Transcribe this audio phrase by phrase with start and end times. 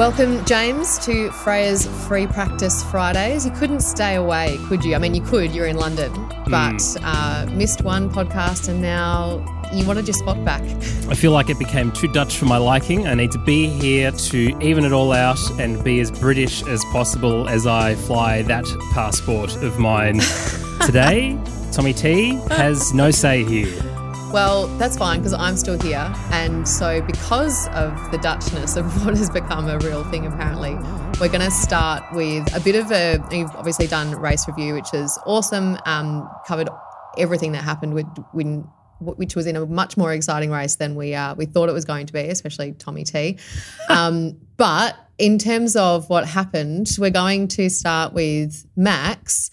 [0.00, 3.44] Welcome, James, to Freya's Free Practice Fridays.
[3.44, 4.94] You couldn't stay away, could you?
[4.94, 6.10] I mean, you could, you're in London,
[6.48, 7.04] but Hmm.
[7.04, 10.62] uh, missed one podcast and now you wanted your spot back.
[11.10, 13.08] I feel like it became too Dutch for my liking.
[13.08, 16.82] I need to be here to even it all out and be as British as
[16.92, 20.20] possible as I fly that passport of mine.
[20.80, 21.38] Today,
[21.72, 23.89] Tommy T has no say here.
[24.32, 26.14] Well, that's fine because I'm still here.
[26.30, 30.74] And so, because of the Dutchness of what has become a real thing, apparently,
[31.20, 33.18] we're going to start with a bit of a.
[33.32, 35.76] You've obviously done race review, which is awesome.
[35.84, 36.68] Um, covered
[37.18, 38.68] everything that happened with, when,
[39.00, 41.84] which was in a much more exciting race than we uh, we thought it was
[41.84, 43.36] going to be, especially Tommy T.
[43.88, 49.50] Um, but in terms of what happened, we're going to start with Max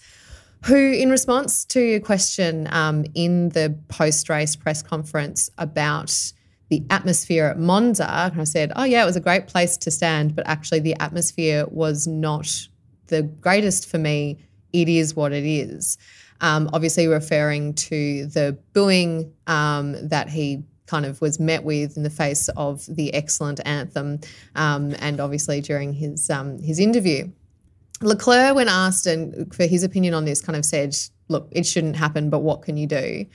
[0.64, 6.32] who, in response to a question um, in the post race press conference about
[6.68, 10.34] the atmosphere at Monza, of said, Oh, yeah, it was a great place to stand,
[10.34, 12.68] but actually the atmosphere was not
[13.06, 14.38] the greatest for me.
[14.72, 15.96] It is what it is.
[16.40, 22.02] Um, obviously, referring to the booing um, that he kind of was met with in
[22.02, 24.20] the face of the excellent anthem,
[24.54, 27.30] um, and obviously during his um, his interview.
[28.00, 30.96] Leclerc, when asked and for his opinion on this, kind of said,
[31.28, 33.26] "Look, it shouldn't happen, but what can you do?"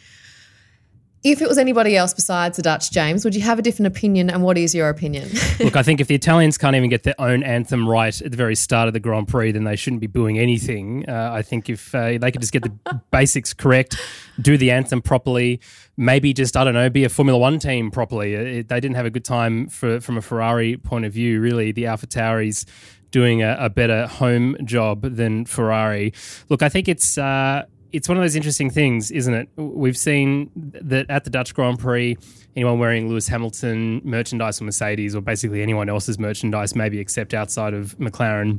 [1.24, 4.30] If it was anybody else besides the Dutch, James, would you have a different opinion?
[4.30, 5.30] And what is your opinion?
[5.62, 8.36] Look, I think if the Italians can't even get their own anthem right at the
[8.36, 11.08] very start of the Grand Prix, then they shouldn't be booing anything.
[11.08, 13.96] Uh, I think if uh, they could just get the basics correct,
[14.42, 15.62] do the anthem properly,
[15.96, 18.34] maybe just, I don't know, be a Formula One team properly.
[18.34, 21.72] It, they didn't have a good time for, from a Ferrari point of view, really.
[21.72, 22.66] The Alpha Tauris
[23.14, 26.12] doing a, a better home job than Ferrari.
[26.50, 27.18] Look, I think it's.
[27.18, 27.64] Uh,
[27.94, 29.50] it's one of those interesting things, isn't it?
[29.56, 32.18] We've seen that at the Dutch Grand Prix,
[32.56, 37.76] anyone wearing Lewis Hamilton merchandise or Mercedes, or basically anyone else's merchandise, maybe except outside
[37.76, 38.58] of McLaren,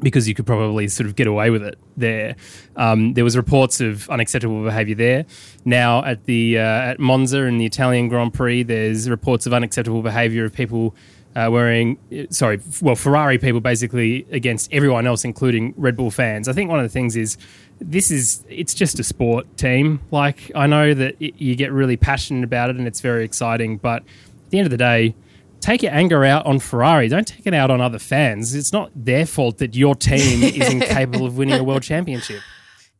[0.00, 2.36] because you could probably sort of get away with it there.
[2.76, 5.26] Um, there was reports of unacceptable behaviour there.
[5.64, 10.02] Now at the uh, at Monza in the Italian Grand Prix, there's reports of unacceptable
[10.02, 10.94] behaviour of people.
[11.38, 11.96] Uh, wearing,
[12.30, 16.48] sorry, well, Ferrari people basically against everyone else, including Red Bull fans.
[16.48, 17.38] I think one of the things is
[17.80, 20.00] this is it's just a sport team.
[20.10, 23.76] Like I know that it, you get really passionate about it and it's very exciting,
[23.76, 25.14] but at the end of the day,
[25.60, 27.06] take your anger out on Ferrari.
[27.06, 28.56] Don't take it out on other fans.
[28.56, 32.42] It's not their fault that your team is incapable of winning a world championship.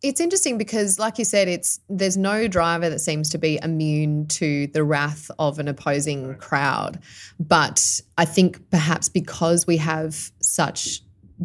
[0.00, 4.26] It's interesting because, like you said, it's there's no driver that seems to be immune
[4.28, 7.00] to the wrath of an opposing crowd.
[7.40, 11.00] But I think perhaps because we have such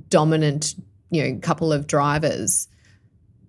[0.10, 0.76] dominant,
[1.10, 2.68] you know, couple of drivers,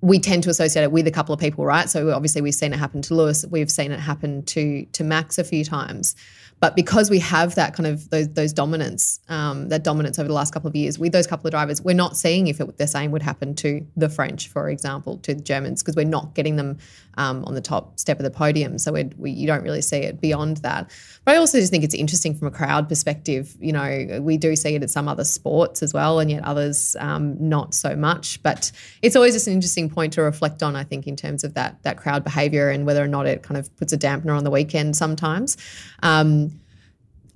[0.01, 1.89] we tend to associate it with a couple of people, right?
[1.89, 5.39] So obviously we've seen it happen to Lewis, we've seen it happen to to Max
[5.39, 6.17] a few times.
[6.65, 10.33] But because we have that kind of those those dominance, um, that dominance over the
[10.33, 12.87] last couple of years with those couple of drivers, we're not seeing if it, the
[12.87, 16.57] same would happen to the French, for example, to the Germans, because we're not getting
[16.57, 16.79] them
[17.19, 18.79] um, on the top step of the podium.
[18.79, 20.91] So we, you don't really see it beyond that.
[21.27, 23.55] But I also just think it's interesting from a crowd perspective.
[23.61, 26.97] You know, we do see it at some other sports as well, and yet others
[26.99, 28.43] um, not so much.
[28.43, 28.73] But
[29.03, 30.77] it's always just an interesting point to reflect on.
[30.77, 33.59] I think in terms of that that crowd behaviour and whether or not it kind
[33.59, 35.59] of puts a dampener on the weekend sometimes.
[36.03, 36.54] Um,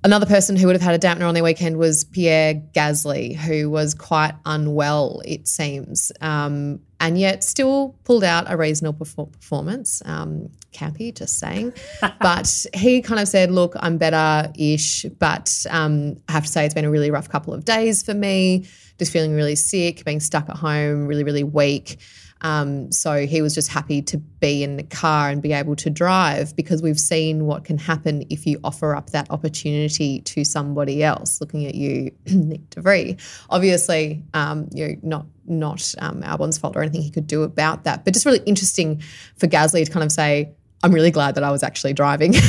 [0.03, 3.69] Another person who would have had a dampener on their weekend was Pierre Gasly, who
[3.69, 10.01] was quite unwell, it seems, um, and yet still pulled out a reasonable performance.
[10.05, 11.73] Um, campy, just saying.
[12.21, 16.65] but he kind of said, Look, I'm better ish, but um, I have to say
[16.65, 18.65] it's been a really rough couple of days for me,
[18.97, 21.97] just feeling really sick, being stuck at home, really, really weak.
[22.41, 25.89] Um, so he was just happy to be in the car and be able to
[25.89, 31.03] drive because we've seen what can happen if you offer up that opportunity to somebody
[31.03, 31.41] else.
[31.41, 33.17] Looking at you, Nick de Vries,
[33.49, 37.83] obviously, um, you know, not not um, Albon's fault or anything he could do about
[37.83, 39.01] that, but just really interesting
[39.35, 40.51] for Gasly to kind of say,
[40.83, 42.33] "I'm really glad that I was actually driving."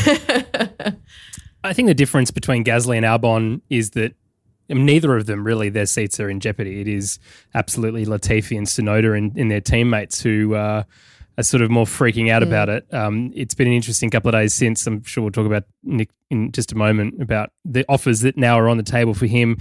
[1.63, 4.15] I think the difference between Gasly and Albon is that
[4.71, 6.81] I mean, neither of them really, their seats are in jeopardy.
[6.81, 7.19] It is
[7.55, 10.85] absolutely Latifi and Tsunoda and, and their teammates who uh,
[11.37, 12.47] are sort of more freaking out mm.
[12.47, 12.87] about it.
[12.93, 14.87] Um, it's been an interesting couple of days since.
[14.87, 18.59] I'm sure we'll talk about Nick in just a moment about the offers that now
[18.59, 19.59] are on the table for him.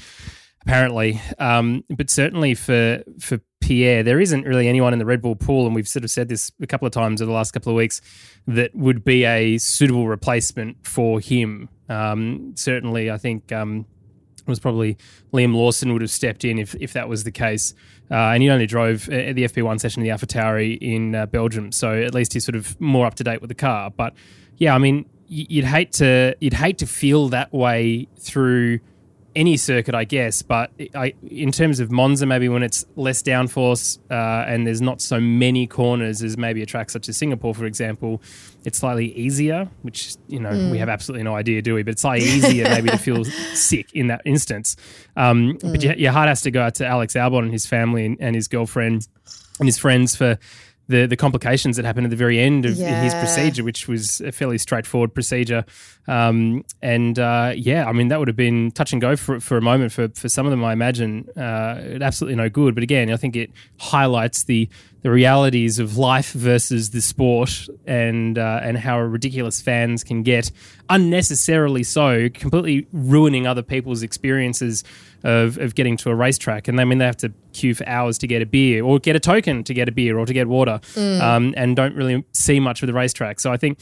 [0.61, 5.35] Apparently, um, but certainly for for Pierre, there isn't really anyone in the Red Bull
[5.35, 7.71] pool, and we've sort of said this a couple of times over the last couple
[7.71, 8.01] of weeks
[8.45, 11.69] that would be a suitable replacement for him.
[11.87, 13.85] Um, certainly, I think um,
[14.49, 14.97] was probably
[15.33, 17.73] Liam Lawson would have stepped in if, if that was the case.
[18.11, 21.71] Uh, and he only drove at the FP1 session in the AlphaTauri in uh, Belgium,
[21.71, 23.91] so at least he's sort of more up to date with the car.
[23.91, 24.13] But
[24.57, 28.79] yeah, I mean, you'd hate to you'd hate to feel that way through
[29.35, 30.41] any circuit, I guess.
[30.41, 35.01] But I, in terms of Monza, maybe when it's less downforce uh, and there's not
[35.01, 38.21] so many corners as maybe a track such as Singapore, for example,
[38.65, 39.69] it's slightly easier.
[39.81, 40.71] Which you know mm.
[40.71, 41.83] we have absolutely no idea, do we?
[41.83, 43.23] But it's slightly easier maybe to feel
[43.53, 44.75] sick in that instance.
[45.15, 45.71] Um, mm.
[45.71, 48.17] But your, your, heart has to go out to Alex Albon and his family and,
[48.19, 49.07] and his girlfriend
[49.59, 50.37] and his friends for
[50.89, 53.01] the the complications that happened at the very end of yeah.
[53.03, 55.63] his procedure, which was a fairly straightforward procedure.
[56.09, 59.57] Um, and uh, yeah, I mean that would have been touch and go for for
[59.57, 60.63] a moment for for some of them.
[60.63, 62.73] I imagine uh, absolutely no good.
[62.73, 64.67] But again, I think it highlights the
[65.03, 70.51] the realities of life versus the sport and uh, and how ridiculous fans can get
[70.89, 74.83] unnecessarily so completely ruining other people's experiences
[75.23, 78.17] of, of getting to a racetrack and I mean they have to queue for hours
[78.19, 80.47] to get a beer or get a token to get a beer or to get
[80.47, 81.21] water mm.
[81.21, 83.79] um, and don't really see much of the racetrack so I think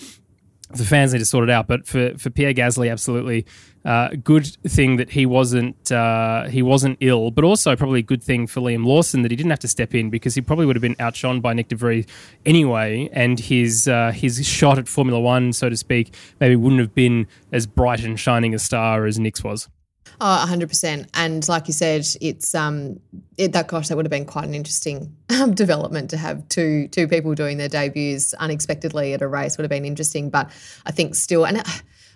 [0.70, 1.68] the fans need to sort it out.
[1.68, 3.46] But for, for Pierre Gasly, absolutely
[3.86, 8.22] uh, good thing that he wasn't uh, he wasn't ill, but also probably a good
[8.22, 10.76] thing for Liam Lawson that he didn't have to step in because he probably would
[10.76, 12.06] have been outshone by Nick de Vries
[12.46, 16.94] anyway, and his uh, his shot at Formula One, so to speak, maybe wouldn't have
[16.94, 19.70] been as bright and shining a star as Nick's was.
[20.20, 21.10] Oh, 100%.
[21.14, 23.00] And like you said, it's um
[23.38, 26.88] it, that gosh, that would have been quite an interesting um, development to have two
[26.88, 30.50] two people doing their debuts unexpectedly at a race would have been interesting, but
[30.86, 31.64] I think still and uh,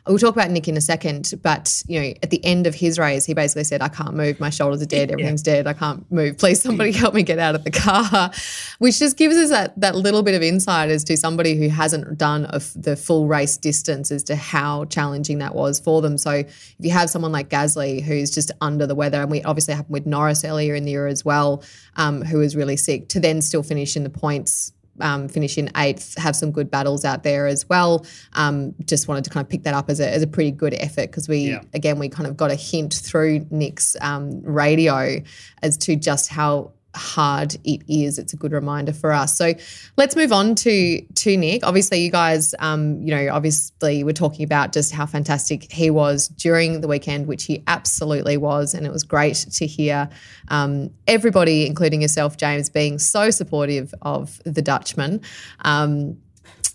[0.07, 2.97] We'll talk about Nick in a second, but you know, at the end of his
[2.97, 4.39] race, he basically said, "I can't move.
[4.39, 5.11] My shoulders are dead.
[5.11, 5.53] Everything's yeah.
[5.53, 5.67] dead.
[5.67, 6.39] I can't move.
[6.39, 8.31] Please, somebody help me get out of the car."
[8.79, 12.17] Which just gives us that that little bit of insight as to somebody who hasn't
[12.17, 16.17] done a, the full race distance as to how challenging that was for them.
[16.17, 19.75] So, if you have someone like Gasly who's just under the weather, and we obviously
[19.75, 21.63] happened with Norris earlier in the year as well,
[21.95, 25.69] um, who was really sick, to then still finish in the points um, finish in
[25.77, 28.05] eighth, have some good battles out there as well.
[28.33, 30.73] Um, just wanted to kind of pick that up as a, as a pretty good
[30.75, 31.61] effort because we, yeah.
[31.73, 35.21] again, we kind of got a hint through Nick's um, radio
[35.61, 38.19] as to just how hard it is.
[38.19, 39.35] It's a good reminder for us.
[39.37, 39.53] So
[39.97, 41.63] let's move on to to Nick.
[41.63, 46.27] Obviously, you guys, um, you know, obviously we're talking about just how fantastic he was
[46.29, 50.09] during the weekend, which he absolutely was, and it was great to hear
[50.49, 55.21] um, everybody, including yourself, James, being so supportive of the Dutchman.
[55.61, 56.17] Um,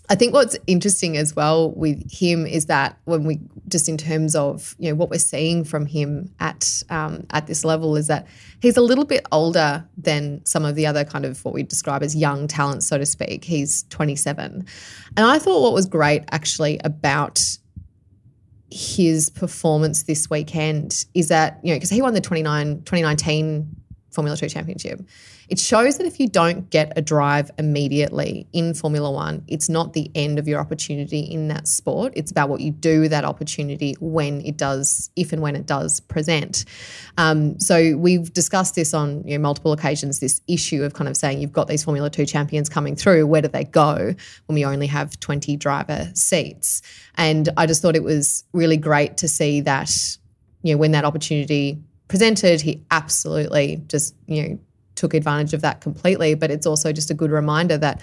[0.09, 4.35] I think what's interesting as well with him is that when we just in terms
[4.35, 8.25] of you know what we're seeing from him at um, at this level is that
[8.61, 12.03] he's a little bit older than some of the other kind of what we describe
[12.03, 13.43] as young talents, so to speak.
[13.43, 14.65] He's 27,
[15.17, 17.41] and I thought what was great actually about
[18.69, 23.75] his performance this weekend is that you know because he won the 29 2019
[24.11, 25.01] Formula 2 championship
[25.49, 29.93] it shows that if you don't get a drive immediately in Formula One, it's not
[29.93, 32.13] the end of your opportunity in that sport.
[32.15, 35.65] It's about what you do with that opportunity when it does, if and when it
[35.65, 36.65] does present.
[37.17, 41.15] Um, so we've discussed this on you know, multiple occasions this issue of kind of
[41.15, 43.25] saying you've got these Formula 2 champions coming through.
[43.25, 44.13] Where do they go
[44.47, 46.81] when we only have 20 driver seats?
[47.15, 49.91] And I just thought it was really great to see that,
[50.63, 54.59] you know, when that opportunity presented, he absolutely just, you know,
[54.97, 56.33] took advantage of that completely.
[56.35, 58.01] But it's also just a good reminder that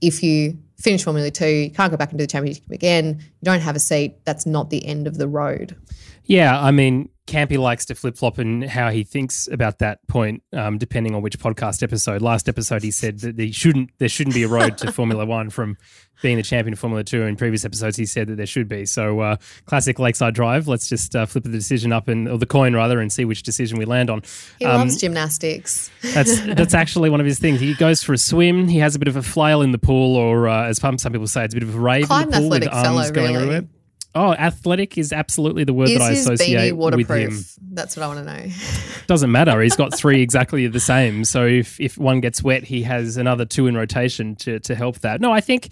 [0.00, 3.60] if you finish Formula Two, you can't go back into the championship again, you don't
[3.60, 5.76] have a seat, that's not the end of the road.
[6.24, 10.42] Yeah, I mean, Campy likes to flip flop and how he thinks about that point,
[10.52, 12.22] um, depending on which podcast episode.
[12.22, 15.48] Last episode, he said that there shouldn't there shouldn't be a road to Formula One
[15.48, 15.76] from
[16.22, 17.22] being the champion of Formula Two.
[17.22, 18.84] In previous episodes, he said that there should be.
[18.84, 20.66] So, uh, classic Lakeside Drive.
[20.66, 23.44] Let's just uh, flip the decision up and or the coin rather, and see which
[23.44, 24.22] decision we land on.
[24.58, 25.88] He um, loves gymnastics.
[26.12, 27.60] That's that's actually one of his things.
[27.60, 28.66] He goes for a swim.
[28.66, 31.28] He has a bit of a flail in the pool, or uh, as some people
[31.28, 33.34] say, it's a bit of a rave Quite in the pool with fellow, arms going
[33.34, 33.36] really.
[33.36, 33.68] everywhere.
[34.12, 37.38] Oh, athletic is absolutely the word Is that I associate with him.
[37.72, 38.50] That's what I want to know.
[39.06, 39.60] Doesn't matter.
[39.60, 41.24] He's got three exactly the same.
[41.24, 44.98] So if, if one gets wet, he has another two in rotation to, to help
[45.00, 45.20] that.
[45.20, 45.68] No, I think,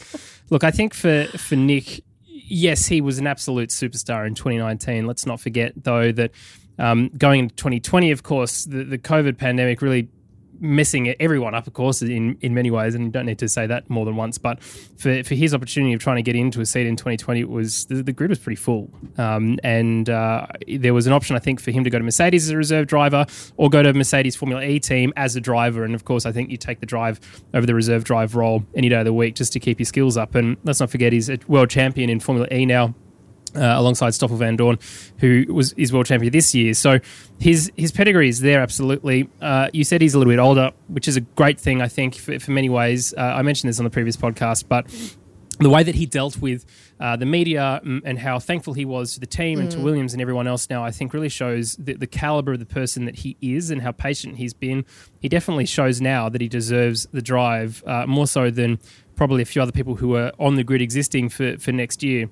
[0.50, 5.06] look, I think for, for Nick, yes, he was an absolute superstar in 2019.
[5.06, 6.30] Let's not forget, though, that
[6.78, 10.08] um, going into 2020, of course, the, the COVID pandemic really
[10.60, 13.66] messing everyone up, of course, in, in many ways, and you don't need to say
[13.66, 14.38] that more than once.
[14.38, 17.48] But for, for his opportunity of trying to get into a seat in 2020, it
[17.48, 20.46] was the, the grid was pretty full, um, and uh,
[20.76, 22.86] there was an option, I think, for him to go to Mercedes as a reserve
[22.86, 25.84] driver or go to Mercedes Formula E team as a driver.
[25.84, 27.20] And of course, I think you take the drive
[27.54, 30.16] over the reserve drive role any day of the week just to keep your skills
[30.16, 30.34] up.
[30.34, 32.94] And let's not forget, he's a world champion in Formula E now
[33.58, 34.80] uh, alongside Stoffel Vandoorne,
[35.18, 36.74] who was is world champion this year.
[36.74, 36.98] So
[37.38, 39.28] his his pedigree is there absolutely.
[39.40, 42.14] Uh, you said he's a little bit older, which is a great thing, I think,
[42.14, 43.14] for, for many ways.
[43.14, 44.86] Uh, I mentioned this on the previous podcast, but
[45.60, 46.64] the way that he dealt with
[47.00, 50.12] uh, the media mm, and how thankful he was to the team and to Williams
[50.12, 53.16] and everyone else now, I think really shows the, the caliber of the person that
[53.16, 54.84] he is and how patient he's been.
[55.20, 58.78] He definitely shows now that he deserves the drive uh, more so than
[59.16, 62.28] probably a few other people who are on the grid existing for, for next year.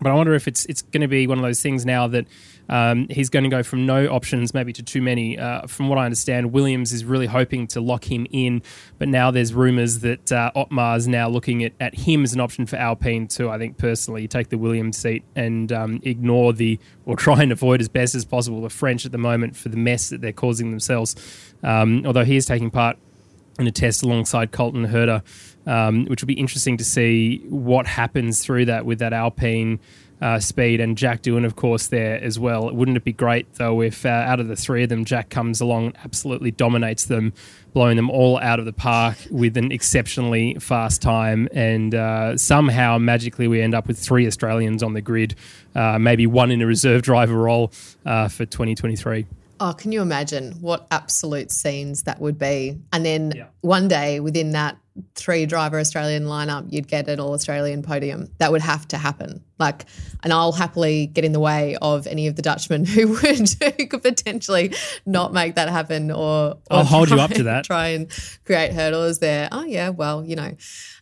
[0.00, 2.26] But I wonder if it's it's going to be one of those things now that
[2.68, 5.38] um, he's going to go from no options maybe to too many.
[5.38, 8.62] Uh, from what I understand, Williams is really hoping to lock him in,
[8.98, 12.40] but now there's rumours that uh, Otmar is now looking at, at him as an
[12.40, 13.48] option for Alpine too.
[13.48, 17.80] I think personally, take the Williams seat and um, ignore the or try and avoid
[17.80, 20.70] as best as possible the French at the moment for the mess that they're causing
[20.70, 21.16] themselves.
[21.62, 22.98] Um, although he is taking part
[23.58, 25.22] in a test alongside Colton Herta,
[25.66, 29.80] um, which will be interesting to see what happens through that with that Alpine
[30.20, 32.72] uh, speed and Jack Doohan, of course, there as well.
[32.74, 35.60] Wouldn't it be great though if uh, out of the three of them, Jack comes
[35.60, 37.32] along and absolutely dominates them,
[37.74, 42.96] blowing them all out of the park with an exceptionally fast time, and uh, somehow
[42.98, 45.34] magically we end up with three Australians on the grid,
[45.74, 47.70] uh, maybe one in a reserve driver role
[48.06, 49.26] uh, for 2023.
[49.60, 52.78] Oh, can you imagine what absolute scenes that would be?
[52.92, 53.46] And then Yeah.
[53.60, 54.76] one day within that
[55.14, 58.28] three driver Australian lineup, you'd get an all Australian podium.
[58.38, 59.42] That would have to happen.
[59.58, 59.84] Like,
[60.22, 63.86] and I'll happily get in the way of any of the Dutchmen who would who
[63.86, 64.72] could potentially
[65.04, 67.64] not make that happen or, or I'll hold you up to that.
[67.66, 68.08] Try and
[68.44, 69.48] create hurdles there.
[69.52, 70.56] Oh yeah, well, you know.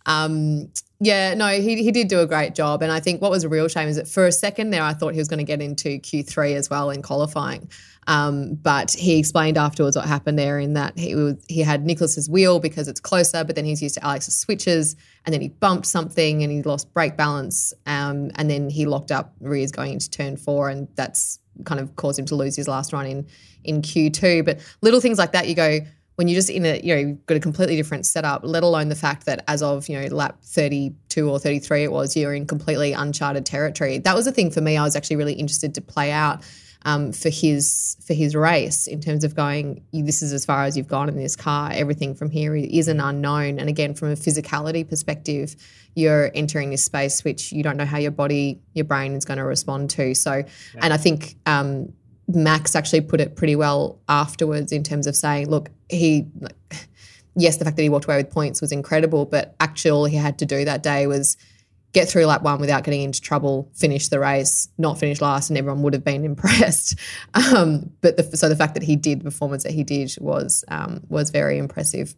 [0.06, 0.70] Um,
[1.00, 2.80] yeah, no, he, he did do a great job.
[2.82, 4.94] And I think what was a real shame is that for a second there, I
[4.94, 7.68] thought he was going to get into Q3 as well in qualifying.
[8.06, 12.28] Um, but he explained afterwards what happened there in that he was, he had Nicholas's
[12.28, 15.86] wheel because it's closer, but then he's used to Alex's switches and then he bumped
[15.86, 17.72] something and he lost brake balance.
[17.86, 21.94] Um, and then he locked up rears going into turn four, and that's kind of
[21.96, 23.26] caused him to lose his last run in
[23.64, 24.44] in Q2.
[24.44, 25.80] But little things like that, you go
[26.16, 28.42] when you're just in a you know you've got a completely different setup.
[28.44, 32.16] Let alone the fact that as of you know lap 32 or 33 it was,
[32.16, 33.98] you're in completely uncharted territory.
[33.98, 34.76] That was the thing for me.
[34.76, 36.42] I was actually really interested to play out
[36.84, 39.82] um, for his for his race in terms of going.
[39.92, 41.70] This is as far as you've gone in this car.
[41.72, 43.58] Everything from here is an unknown.
[43.58, 45.56] And again, from a physicality perspective,
[45.94, 49.38] you're entering this space which you don't know how your body, your brain is going
[49.38, 50.14] to respond to.
[50.14, 50.44] So,
[50.80, 51.36] and I think.
[51.46, 51.92] Um,
[52.26, 56.56] Max actually put it pretty well afterwards in terms of saying, look, he, like,
[57.36, 60.16] yes, the fact that he walked away with points was incredible, but actually all he
[60.16, 61.36] had to do that day was
[61.94, 65.56] get through lap one without getting into trouble, finish the race, not finish last, and
[65.56, 66.98] everyone would have been impressed.
[67.32, 70.64] Um, but the, so the fact that he did the performance that he did was
[70.68, 72.14] um, was very impressive.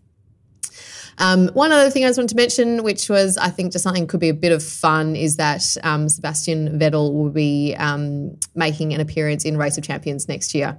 [1.18, 4.06] Um, one other thing I just wanted to mention, which was I think just something
[4.06, 8.92] could be a bit of fun, is that um, Sebastian Vettel will be um, making
[8.92, 10.78] an appearance in Race of Champions next year.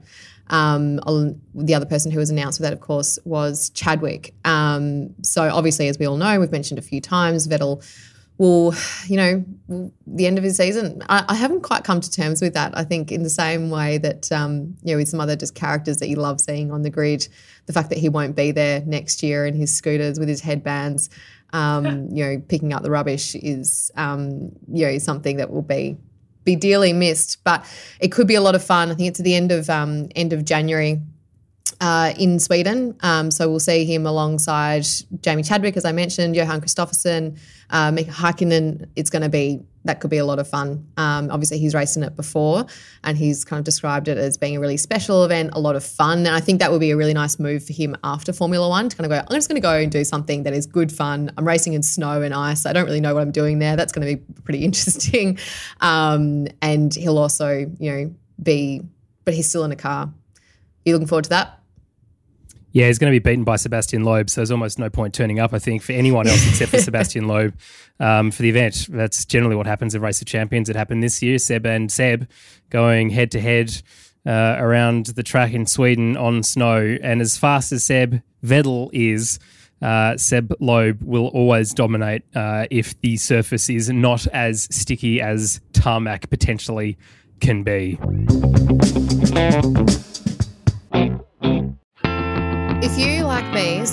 [0.49, 0.99] Um,
[1.55, 4.33] the other person who was announced for that, of course, was Chadwick.
[4.45, 7.83] Um, so obviously, as we all know, we've mentioned a few times, Vettel
[8.37, 8.73] will,
[9.07, 9.45] you know,
[10.05, 11.03] the end of his season.
[11.09, 12.77] I, I haven't quite come to terms with that.
[12.77, 15.97] I think in the same way that, um, you know, with some other just characters
[15.97, 17.27] that you love seeing on the grid,
[17.65, 21.09] the fact that he won't be there next year in his scooters with his headbands,
[21.53, 25.97] um, you know, picking up the rubbish is, um, you know, something that will be
[26.43, 27.43] be dearly missed.
[27.43, 27.65] But
[27.99, 28.89] it could be a lot of fun.
[28.89, 31.01] I think it's at the end of um, end of January
[31.81, 32.97] uh, in Sweden.
[33.01, 34.85] Um, so we'll see him alongside
[35.21, 35.77] Jamie Chadwick.
[35.77, 37.37] As I mentioned, Johan Kristoffersson,
[37.69, 38.87] uh, Mika Hakkinen.
[38.95, 40.87] It's going to be that could be a lot of fun.
[40.97, 42.65] Um, obviously, he's raced in it before,
[43.03, 45.83] and he's kind of described it as being a really special event, a lot of
[45.83, 48.69] fun, and I think that would be a really nice move for him after Formula
[48.69, 49.25] One to kind of go.
[49.27, 51.31] I'm just going to go and do something that is good fun.
[51.37, 52.65] I'm racing in snow and ice.
[52.65, 53.75] I don't really know what I'm doing there.
[53.75, 55.39] That's going to be pretty interesting,
[55.81, 58.81] um, and he'll also, you know, be,
[59.25, 60.03] but he's still in a car.
[60.03, 60.13] Are
[60.85, 61.56] you looking forward to that?
[62.77, 65.39] Yeah, he's going to be beaten by Sebastian Loeb, so there's almost no point turning
[65.39, 67.55] up, I think, for anyone else except for Sebastian Loeb
[67.99, 68.85] um, for the event.
[68.91, 70.69] That's generally what happens at Race of Champions.
[70.69, 71.39] It happened this year.
[71.39, 72.29] Seb and Seb
[72.69, 73.81] going head to head
[74.27, 76.99] around the track in Sweden on snow.
[77.01, 79.39] And as fast as Seb Vettel is,
[79.81, 85.61] uh, Seb Loeb will always dominate uh, if the surface is not as sticky as
[85.73, 86.95] tarmac potentially
[87.39, 87.97] can be.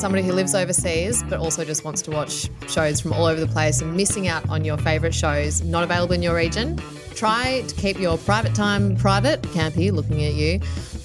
[0.04, 3.46] Somebody who lives overseas but also just wants to watch shows from all over the
[3.46, 6.78] place and missing out on your favourite shows not available in your region,
[7.14, 9.40] try to keep your private time private.
[9.54, 10.60] Campy looking at you.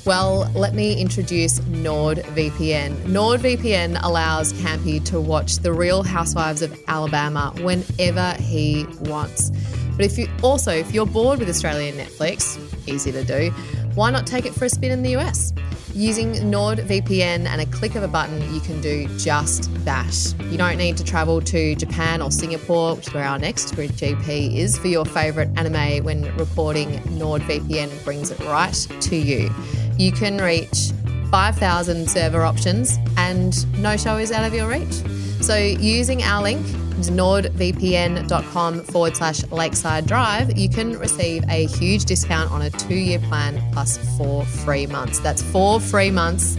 [0.05, 2.93] Well, let me introduce NordVPN.
[3.03, 9.49] NordVPN allows Campy to watch The Real Housewives of Alabama whenever he wants.
[9.95, 13.53] But if you also, if you're bored with Australian Netflix, easy to do,
[13.99, 15.51] why not take it for a spin in the US?
[15.93, 20.33] Using NordVPN and a click of a button, you can do just that.
[20.45, 23.91] You don't need to travel to Japan or Singapore, which is where our next Grid
[23.91, 26.91] GP is, for your favourite anime when recording.
[27.19, 29.53] NordVPN brings it right to you.
[29.97, 30.91] You can reach
[31.29, 35.03] 5,000 server options and no show is out of your reach.
[35.41, 36.65] So, using our link,
[37.07, 43.19] nordvpn.com forward slash lakeside drive, you can receive a huge discount on a two year
[43.19, 45.19] plan plus four free months.
[45.19, 46.55] That's four free months,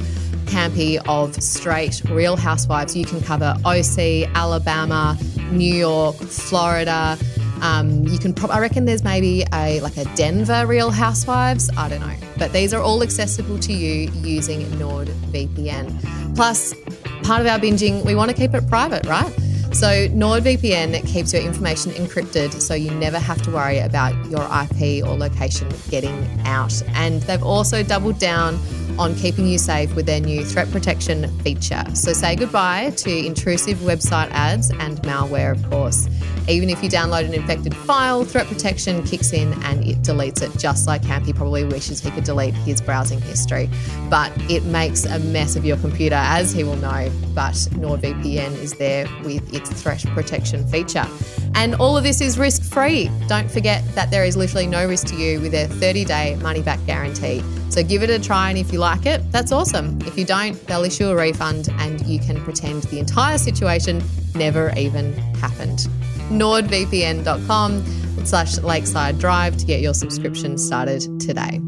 [0.46, 2.96] Campy, of straight real housewives.
[2.96, 5.18] You can cover OC, Alabama,
[5.50, 7.18] New York, Florida.
[7.60, 11.70] Um, you can, I reckon there's maybe a like a Denver Real Housewives.
[11.76, 16.34] I don't know, but these are all accessible to you using NordVPN.
[16.34, 16.74] Plus,
[17.22, 19.32] part of our binging, we want to keep it private, right?
[19.72, 25.06] So, NordVPN keeps your information encrypted so you never have to worry about your IP
[25.06, 26.82] or location getting out.
[26.94, 28.58] And they've also doubled down
[28.98, 31.84] on keeping you safe with their new threat protection feature.
[31.94, 36.08] So, say goodbye to intrusive website ads and malware, of course.
[36.48, 40.58] Even if you download an infected file, threat protection kicks in and it deletes it,
[40.58, 43.68] just like Campy probably wishes he could delete his browsing history.
[44.08, 47.10] But it makes a mess of your computer, as he will know.
[47.34, 51.06] But NordVPN is there with its threat protection feature.
[51.54, 53.10] And all of this is risk free.
[53.28, 56.62] Don't forget that there is literally no risk to you with their 30 day money
[56.62, 57.42] back guarantee.
[57.70, 60.00] So give it a try, and if you like it, that's awesome.
[60.02, 64.02] If you don't, they'll issue a refund and you can pretend the entire situation
[64.34, 65.88] never even happened
[66.30, 67.84] nordvpn.com
[68.24, 71.60] slash lakeside drive to get your subscription started today.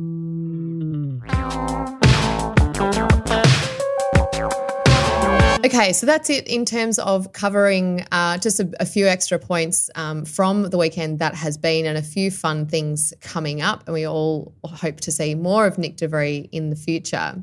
[5.64, 9.90] Okay, so that's it in terms of covering uh, just a, a, few extra points
[9.94, 13.84] um, from the weekend that has been and a few fun things coming up.
[13.86, 17.40] And we all hope to see more of Nick de Vries in the future.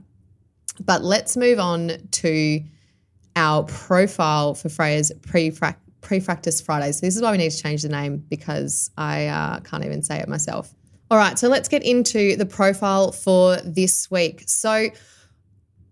[0.82, 2.62] But let's move on to
[3.38, 5.50] our profile for Freya's pre
[6.02, 7.00] Prefractus Fridays.
[7.00, 10.02] So this is why we need to change the name because I uh, can't even
[10.02, 10.74] say it myself.
[11.12, 14.44] All right, so let's get into the profile for this week.
[14.46, 14.90] So,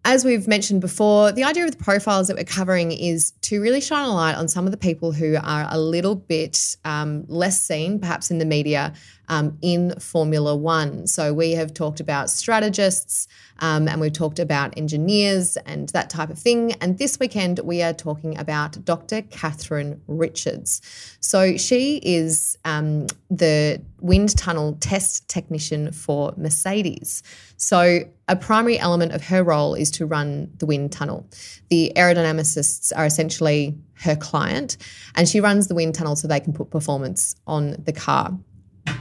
[0.06, 3.82] as we've mentioned before, the idea of the profiles that we're covering is to really
[3.82, 7.60] shine a light on some of the people who are a little bit um, less
[7.62, 8.94] seen, perhaps in the media,
[9.28, 11.08] um, in Formula One.
[11.08, 13.28] So we have talked about strategists
[13.60, 16.74] um, and we've talked about engineers and that type of thing.
[16.74, 19.22] And this weekend we are talking about Dr.
[19.24, 20.82] Catherine Richards.
[21.20, 27.24] So she is um, the wind tunnel test technician for Mercedes.
[27.58, 31.28] So a primary element of her role is to run the wind tunnel.
[31.70, 34.78] The aerodynamicists are essentially her client,
[35.16, 38.38] and she runs the wind tunnel so they can put performance on the car.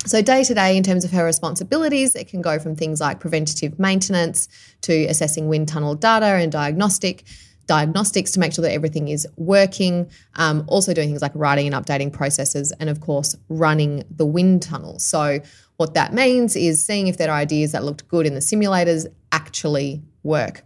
[0.06, 3.20] So, day to day, in terms of her responsibilities, it can go from things like
[3.20, 4.48] preventative maintenance
[4.82, 7.24] to assessing wind tunnel data and diagnostic
[7.66, 10.08] diagnostics to make sure that everything is working.
[10.36, 14.62] Um, also, doing things like writing and updating processes, and of course, running the wind
[14.62, 14.98] tunnel.
[14.98, 15.40] So,
[15.76, 20.02] what that means is seeing if their ideas that looked good in the simulators actually
[20.22, 20.62] work.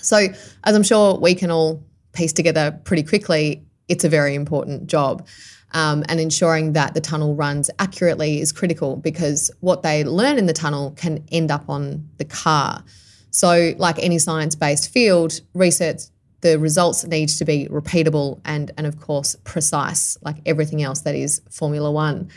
[0.00, 0.26] So,
[0.64, 5.26] as I'm sure we can all piece together pretty quickly, it's a very important job.
[5.72, 10.46] Um, and ensuring that the tunnel runs accurately is critical because what they learn in
[10.46, 12.82] the tunnel can end up on the car.
[13.30, 16.00] So, like any science based field, research,
[16.40, 21.14] the results need to be repeatable and, and, of course, precise, like everything else that
[21.14, 22.30] is Formula One.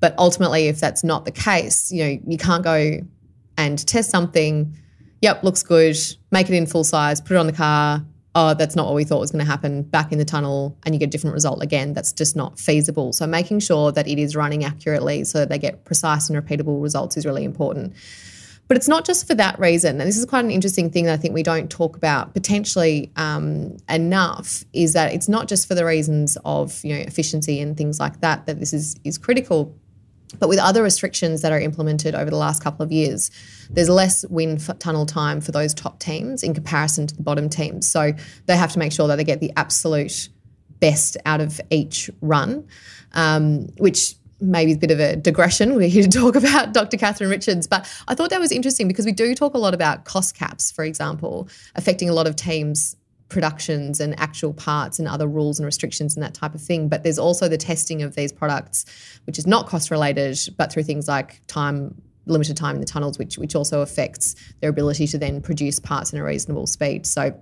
[0.00, 3.00] But ultimately, if that's not the case, you know, you can't go
[3.56, 4.76] and test something,
[5.20, 5.96] yep, looks good,
[6.30, 9.04] make it in full size, put it on the car, oh, that's not what we
[9.04, 11.62] thought was going to happen back in the tunnel and you get a different result
[11.62, 11.94] again.
[11.94, 13.12] That's just not feasible.
[13.12, 16.82] So making sure that it is running accurately so that they get precise and repeatable
[16.82, 17.94] results is really important.
[18.68, 19.98] But it's not just for that reason.
[19.98, 23.10] And this is quite an interesting thing that I think we don't talk about potentially
[23.16, 27.78] um, enough is that it's not just for the reasons of you know efficiency and
[27.78, 29.74] things like that that this is is critical.
[30.38, 33.30] But with other restrictions that are implemented over the last couple of years,
[33.70, 37.88] there's less wind tunnel time for those top teams in comparison to the bottom teams.
[37.88, 38.12] So
[38.46, 40.28] they have to make sure that they get the absolute
[40.80, 42.66] best out of each run,
[43.12, 45.74] um, which maybe a bit of a digression.
[45.74, 46.96] We're here to talk about Dr.
[46.96, 50.04] Catherine Richards, but I thought that was interesting because we do talk a lot about
[50.04, 52.96] cost caps, for example, affecting a lot of teams'
[53.28, 56.88] productions and actual parts and other rules and restrictions and that type of thing.
[56.88, 58.84] But there's also the testing of these products,
[59.26, 61.94] which is not cost related, but through things like time
[62.26, 66.12] limited time in the tunnels, which which also affects their ability to then produce parts
[66.12, 67.06] in a reasonable speed.
[67.06, 67.34] So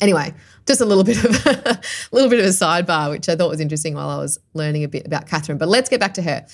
[0.00, 0.32] Anyway,
[0.66, 3.60] just a little bit of a little bit of a sidebar, which I thought was
[3.60, 5.58] interesting while I was learning a bit about Catherine.
[5.58, 6.44] But let's get back to her.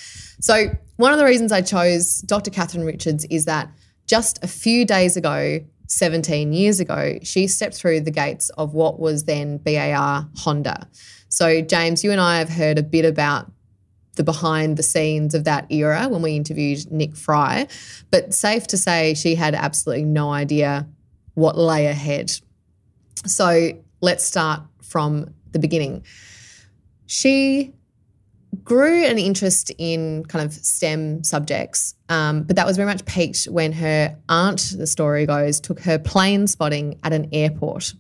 [0.41, 2.51] So one of the reasons I chose Dr.
[2.51, 3.71] Catherine Richards is that
[4.07, 8.99] just a few days ago, 17 years ago, she stepped through the gates of what
[8.99, 10.89] was then BAR Honda.
[11.29, 13.51] So James, you and I have heard a bit about
[14.17, 17.69] the behind the scenes of that era when we interviewed Nick Fry,
[18.11, 20.89] but safe to say she had absolutely no idea
[21.35, 22.33] what lay ahead
[23.27, 26.05] so let's start from the beginning.
[27.07, 27.75] She
[28.71, 33.47] grew an interest in kind of STEM subjects, um, but that was very much peaked
[33.47, 37.95] when her aunt, the story goes, took her plane spotting at an airport,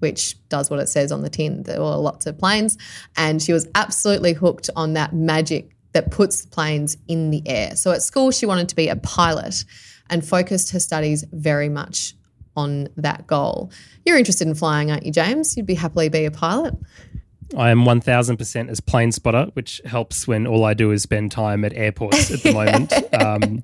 [0.00, 1.62] which does what it says on the tin.
[1.62, 2.76] There were lots of planes,
[3.16, 7.76] and she was absolutely hooked on that magic that puts planes in the air.
[7.76, 9.64] So at school, she wanted to be a pilot
[10.10, 12.14] and focused her studies very much
[12.56, 13.70] on that goal.
[14.04, 15.56] You're interested in flying, aren't you, James?
[15.56, 16.74] You'd be happily be a pilot.
[17.56, 21.64] I am 1000% as plane spotter, which helps when all I do is spend time
[21.64, 22.92] at airports at the moment.
[23.16, 23.62] Um,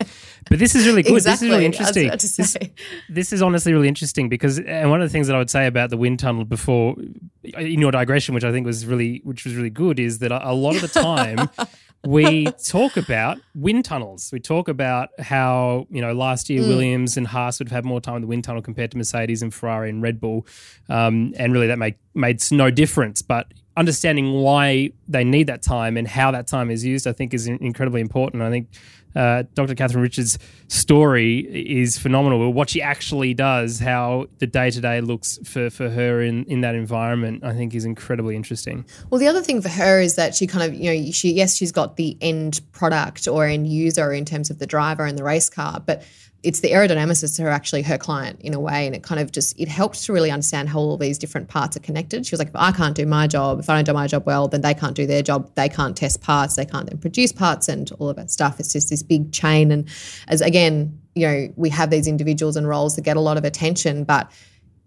[0.48, 1.14] but this is really good.
[1.14, 1.32] Exactly.
[1.32, 2.08] This is really interesting.
[2.08, 2.56] This,
[3.08, 5.66] this, is honestly really interesting because, and one of the things that I would say
[5.66, 6.96] about the wind tunnel before,
[7.42, 10.52] in your digression, which I think was really, which was really good, is that a
[10.52, 11.50] lot of the time
[12.06, 14.30] we talk about wind tunnels.
[14.32, 16.68] We talk about how, you know, last year mm.
[16.68, 19.42] Williams and Haas would have had more time in the wind tunnel compared to Mercedes
[19.42, 20.46] and Ferrari and Red Bull.
[20.88, 23.22] Um, and really that made, made no difference.
[23.22, 27.32] But understanding why they need that time and how that time is used, I think
[27.32, 28.42] is incredibly important.
[28.42, 28.68] I think
[29.14, 29.74] uh, Dr.
[29.74, 32.52] Catherine Richards' story is phenomenal.
[32.52, 36.62] What she actually does, how the day to day looks for, for her in, in
[36.62, 38.84] that environment, I think is incredibly interesting.
[39.10, 41.56] Well, the other thing for her is that she kind of, you know, she yes,
[41.56, 45.24] she's got the end product or end user in terms of the driver and the
[45.24, 46.02] race car, but
[46.42, 49.30] it's the aerodynamicists who are actually her client in a way and it kind of
[49.30, 52.26] just it helped to really understand how all these different parts are connected.
[52.26, 54.26] She was like if i can't do my job if i don't do my job
[54.26, 55.50] well then they can't do their job.
[55.54, 56.56] They can't test parts.
[56.56, 58.58] They can't then produce parts and all of that stuff.
[58.58, 59.70] It's just this big chain.
[59.70, 59.88] And
[60.28, 63.44] as again you know we have these individuals and roles that get a lot of
[63.44, 64.30] attention but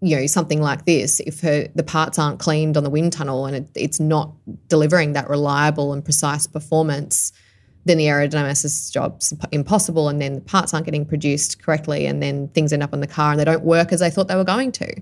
[0.00, 3.46] you know something like this if her the parts aren't cleaned on the wind tunnel
[3.46, 4.32] and it, it's not
[4.68, 7.32] delivering that reliable and precise performance
[7.86, 12.48] then the aerodynamicist's job's impossible and then the parts aren't getting produced correctly and then
[12.48, 14.44] things end up in the car and they don't work as they thought they were
[14.44, 14.92] going to.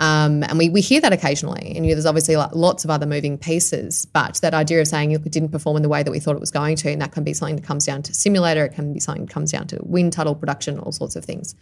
[0.00, 1.72] Um, and we, we hear that occasionally.
[1.76, 5.12] And you know, there's obviously lots of other moving pieces, but that idea of saying
[5.12, 7.12] it didn't perform in the way that we thought it was going to, and that
[7.12, 9.68] can be something that comes down to simulator, it can be something that comes down
[9.68, 11.54] to wind tunnel production, all sorts of things.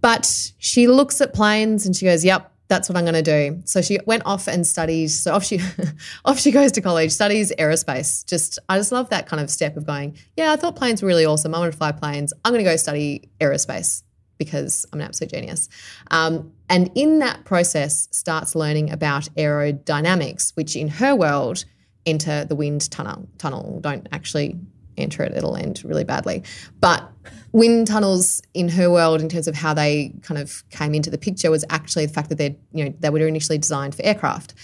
[0.00, 3.60] But she looks at planes and she goes, Yep, that's what I'm going to do.
[3.66, 5.08] So she went off and studied.
[5.08, 5.60] So off she
[6.24, 8.24] off she goes to college, studies aerospace.
[8.24, 10.16] Just I just love that kind of step of going.
[10.38, 11.54] Yeah, I thought planes were really awesome.
[11.54, 12.32] I want to fly planes.
[12.44, 14.02] I'm going to go study aerospace
[14.38, 15.68] because I'm an absolute genius.
[16.10, 21.66] Um, and in that process, starts learning about aerodynamics, which in her world
[22.06, 23.28] enter the wind tunnel.
[23.36, 24.58] Tunnel don't actually
[24.96, 26.42] enter it, it'll end really badly.
[26.80, 27.08] But
[27.52, 31.18] wind tunnels in her world, in terms of how they kind of came into the
[31.18, 34.54] picture, was actually the fact that they're you know they were initially designed for aircraft.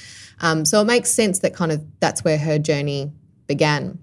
[0.40, 3.12] Um, so it makes sense that kind of that's where her journey
[3.46, 3.98] began.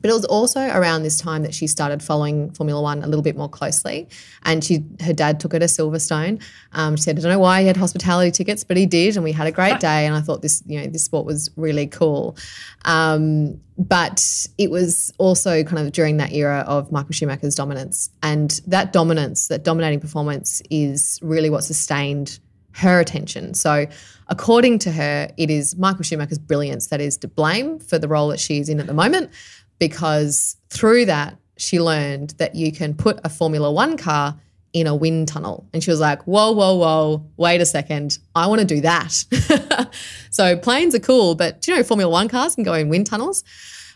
[0.00, 3.22] But it was also around this time that she started following Formula One a little
[3.22, 4.08] bit more closely.
[4.44, 6.42] And she, her dad took her to Silverstone.
[6.72, 9.24] Um, she said, "I don't know why he had hospitality tickets, but he did, and
[9.24, 11.86] we had a great day." And I thought this, you know, this sport was really
[11.86, 12.36] cool.
[12.84, 18.60] Um, but it was also kind of during that era of Michael Schumacher's dominance, and
[18.66, 22.38] that dominance, that dominating performance, is really what sustained
[22.76, 23.54] her attention.
[23.54, 23.86] So,
[24.28, 28.28] according to her, it is Michael Schumacher's brilliance that is to blame for the role
[28.28, 29.30] that she's in at the moment
[29.78, 34.38] because through that, she learned that you can put a Formula One car
[34.72, 35.66] in a wind tunnel.
[35.72, 38.18] And she was like, whoa, whoa, whoa, wait a second.
[38.34, 39.90] I want to do that.
[40.30, 43.06] so planes are cool, but do you know Formula One cars can go in wind
[43.06, 43.42] tunnels?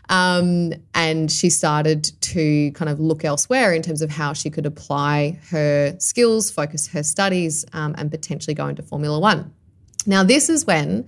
[0.09, 4.66] Um, and she started to kind of look elsewhere in terms of how she could
[4.66, 9.53] apply her skills, focus her studies, um, and potentially go into Formula One.
[10.07, 11.07] Now, this is when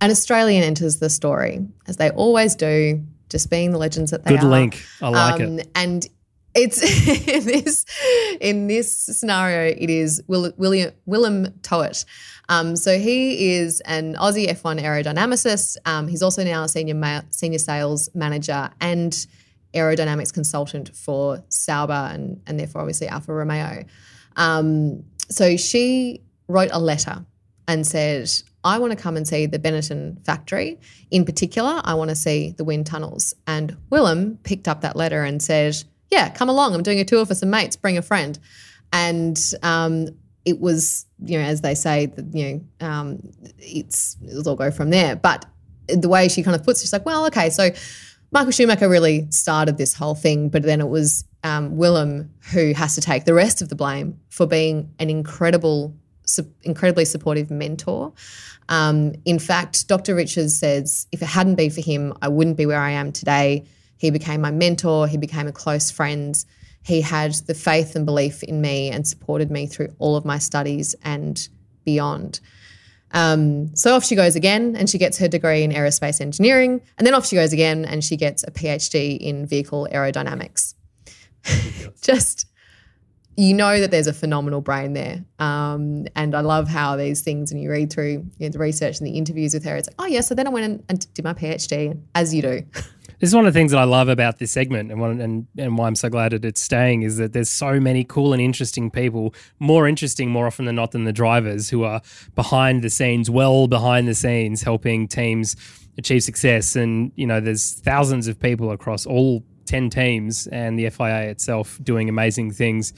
[0.00, 4.30] an Australian enters the story, as they always do just being the legends that they
[4.30, 4.42] Good are.
[4.42, 4.84] Good link.
[5.00, 5.68] I like um, it.
[5.74, 6.06] And
[6.54, 6.82] it's
[7.28, 7.86] in this
[8.40, 12.04] in this scenario, it is Will, William Willem Toet.
[12.48, 15.76] Um, so he is an Aussie F1 aerodynamicist.
[15.86, 19.12] Um, he's also now a senior ma- senior sales manager and
[19.72, 23.84] aerodynamics consultant for Sauber and and therefore obviously Alfa Romeo.
[24.36, 27.24] Um, so she wrote a letter
[27.68, 28.28] and said,
[28.64, 30.78] I want to come and see the Benetton factory.
[31.10, 33.34] In particular, I want to see the wind tunnels.
[33.46, 35.76] And Willem picked up that letter and said,
[36.10, 36.74] Yeah, come along.
[36.74, 37.76] I'm doing a tour for some mates.
[37.76, 38.38] Bring a friend.
[38.92, 40.08] And um,
[40.44, 44.90] it was, you know, as they say, the, you know, um, it's it'll go from
[44.90, 45.16] there.
[45.16, 45.46] But
[45.86, 47.70] the way she kind of puts it, she's like, well, okay, so
[48.32, 52.94] Michael Schumacher really started this whole thing, but then it was um, Willem who has
[52.94, 55.96] to take the rest of the blame for being an incredible
[56.30, 58.12] su- incredibly supportive mentor.
[58.68, 60.14] Um, in fact, Dr.
[60.14, 63.64] Richards says, if it hadn't been for him, I wouldn't be where I am today.
[63.98, 66.34] He became my mentor, he became a close friend.
[66.82, 70.38] He had the faith and belief in me and supported me through all of my
[70.38, 71.46] studies and
[71.84, 72.40] beyond.
[73.12, 76.80] Um, so off she goes again, and she gets her degree in aerospace engineering.
[76.96, 80.74] And then off she goes again, and she gets a PhD in vehicle aerodynamics.
[82.00, 82.46] Just
[83.36, 85.24] you know that there's a phenomenal brain there.
[85.38, 88.98] Um, and I love how these things, and you read through you know, the research
[88.98, 91.14] and the interviews with her, it's like, oh, yeah, so then I went and, and
[91.14, 92.62] did my PhD, as you do.
[93.20, 95.46] This is one of the things that I love about this segment and, one, and,
[95.58, 98.40] and why I'm so glad that it's staying is that there's so many cool and
[98.40, 102.00] interesting people, more interesting more often than not than the drivers who are
[102.34, 105.54] behind the scenes, well behind the scenes, helping teams
[105.98, 106.74] achieve success.
[106.74, 111.78] And, you know, there's thousands of people across all 10 teams and the FIA itself
[111.82, 112.92] doing amazing things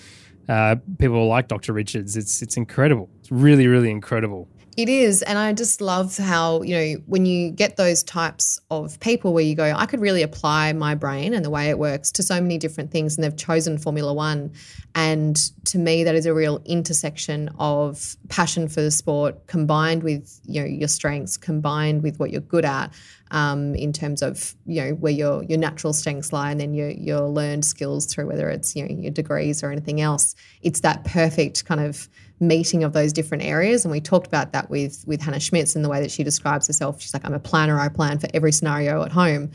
[0.49, 1.73] uh, people like Dr.
[1.73, 2.17] Richards.
[2.17, 3.09] It's it's incredible.
[3.21, 4.49] It's really really incredible.
[4.75, 5.21] It is.
[5.21, 9.45] And I just love how, you know, when you get those types of people where
[9.45, 12.41] you go, I could really apply my brain and the way it works to so
[12.41, 13.15] many different things.
[13.15, 14.53] And they've chosen Formula One.
[14.95, 20.41] And to me, that is a real intersection of passion for the sport combined with,
[20.45, 22.93] you know, your strengths, combined with what you're good at.
[23.31, 26.91] Um, in terms of you know where your your natural strengths lie, and then your
[26.91, 30.35] your learned skills through whether it's you know your degrees or anything else.
[30.61, 32.11] It's that perfect kind of
[32.43, 33.85] meeting of those different areas.
[33.85, 36.67] And we talked about that with with Hannah Schmitz in the way that she describes
[36.67, 37.01] herself.
[37.01, 39.51] She's like, I'm a planner, I plan for every scenario at home.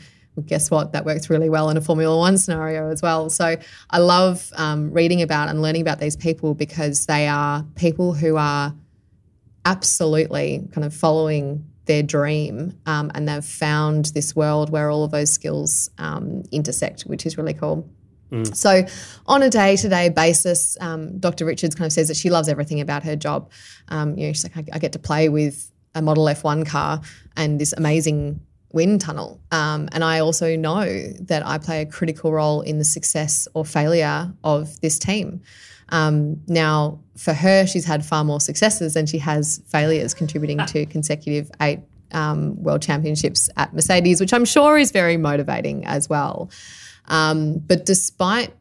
[0.46, 0.92] Guess what?
[0.92, 3.28] That works really well in a Formula One scenario as well.
[3.28, 3.56] So
[3.90, 8.36] I love um, reading about and learning about these people because they are people who
[8.36, 8.72] are
[9.64, 15.10] absolutely kind of following their dream um, and they've found this world where all of
[15.10, 17.88] those skills um, intersect, which is really cool.
[18.30, 18.54] Mm.
[18.54, 18.84] So,
[19.26, 21.44] on a day to day basis, um, Dr.
[21.44, 23.50] Richards kind of says that she loves everything about her job.
[23.88, 27.00] Um, you know, she's like, I, I, get to play with a Model F1 car
[27.36, 28.40] and this amazing
[28.72, 29.40] wind tunnel.
[29.50, 30.84] Um, and I also know
[31.20, 35.40] that I play a critical role in the success or failure of this team.
[35.90, 40.86] Um, now, for her, she's had far more successes than she has failures, contributing to
[40.86, 41.80] consecutive eight
[42.12, 46.50] um, world championships at Mercedes, which I'm sure is very motivating as well.
[47.06, 48.52] Um, but despite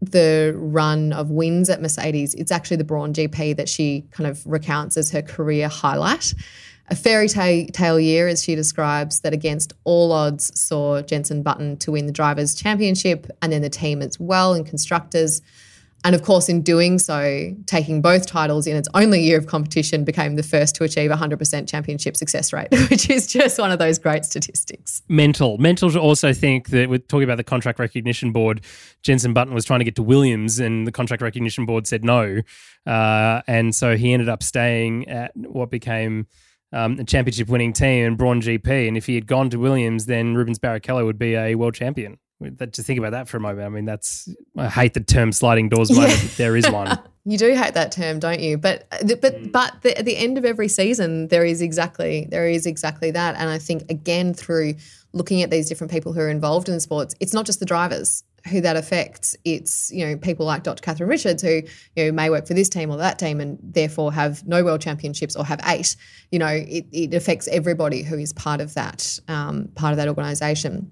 [0.00, 4.46] the run of wins at Mercedes, it's actually the Brawn GP that she kind of
[4.46, 6.34] recounts as her career highlight.
[6.88, 11.90] A fairy tale year, as she describes, that against all odds saw Jenson Button to
[11.90, 15.42] win the Drivers' Championship and then the team as well and Constructors.
[16.06, 20.04] And of course, in doing so, taking both titles in its only year of competition
[20.04, 23.98] became the first to achieve 100% championship success rate, which is just one of those
[23.98, 25.02] great statistics.
[25.08, 25.58] Mental.
[25.58, 28.60] Mental to also think that we're talking about the contract recognition board.
[29.02, 32.40] Jenson Button was trying to get to Williams, and the contract recognition board said no.
[32.86, 36.28] Uh, and so he ended up staying at what became
[36.72, 38.86] um, a championship winning team in Brawn GP.
[38.86, 42.18] And if he had gone to Williams, then Rubens Barrichello would be a world champion.
[42.70, 43.66] Just think about that for a moment.
[43.66, 46.22] I mean, that's I hate the term sliding doors moment.
[46.22, 46.28] Yeah.
[46.36, 46.98] There is one.
[47.24, 48.58] you do hate that term, don't you?
[48.58, 49.52] But but mm.
[49.52, 53.36] but the, at the end of every season, there is exactly there is exactly that.
[53.36, 54.74] And I think again through
[55.12, 58.22] looking at these different people who are involved in sports, it's not just the drivers
[58.50, 59.34] who that affects.
[59.44, 60.82] It's you know people like Dr.
[60.82, 61.62] Catherine Richards who
[61.96, 64.80] you know may work for this team or that team and therefore have no world
[64.80, 65.96] championships or have eight.
[66.30, 70.08] You know, it, it affects everybody who is part of that um, part of that
[70.08, 70.90] organisation.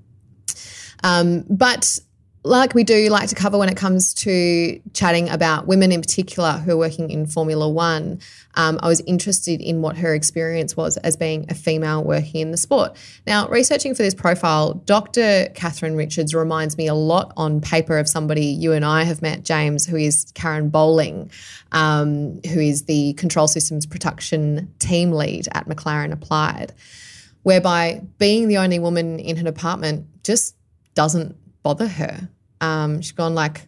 [1.05, 1.99] Um, but
[2.47, 6.53] like we do like to cover when it comes to chatting about women in particular
[6.53, 8.21] who are working in Formula One,
[8.55, 12.51] um, I was interested in what her experience was as being a female working in
[12.51, 12.97] the sport.
[13.27, 15.49] Now, researching for this profile, Dr.
[15.55, 19.43] Catherine Richards reminds me a lot on paper of somebody you and I have met,
[19.43, 21.31] James, who is Karen Bowling,
[21.73, 26.75] um, who is the Control Systems Production Team Lead at McLaren Applied,
[27.43, 30.57] whereby being the only woman in her department just
[30.95, 32.29] doesn't bother her.
[32.61, 33.67] Um, she's gone like,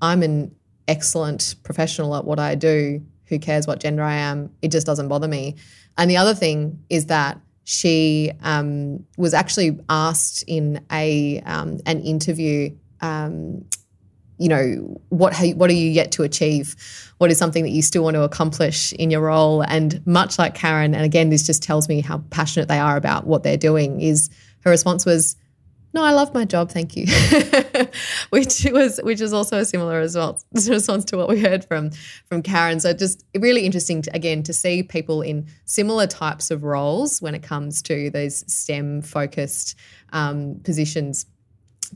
[0.00, 0.54] I'm an
[0.88, 3.04] excellent professional at what I do.
[3.26, 4.50] Who cares what gender I am?
[4.62, 5.56] It just doesn't bother me.
[5.96, 12.00] And the other thing is that she um, was actually asked in a um, an
[12.00, 12.76] interview.
[13.00, 13.64] Um,
[14.36, 16.74] you know what what are you yet to achieve
[17.18, 20.56] what is something that you still want to accomplish in your role and much like
[20.56, 24.00] karen and again this just tells me how passionate they are about what they're doing
[24.00, 24.28] is
[24.64, 25.36] her response was
[25.94, 27.06] no, I love my job, thank you.
[28.30, 31.90] which was which is also a similar result response to what we heard from
[32.26, 32.80] from Karen.
[32.80, 37.34] So just really interesting to, again to see people in similar types of roles when
[37.34, 39.78] it comes to those STEM focused
[40.12, 41.26] um, positions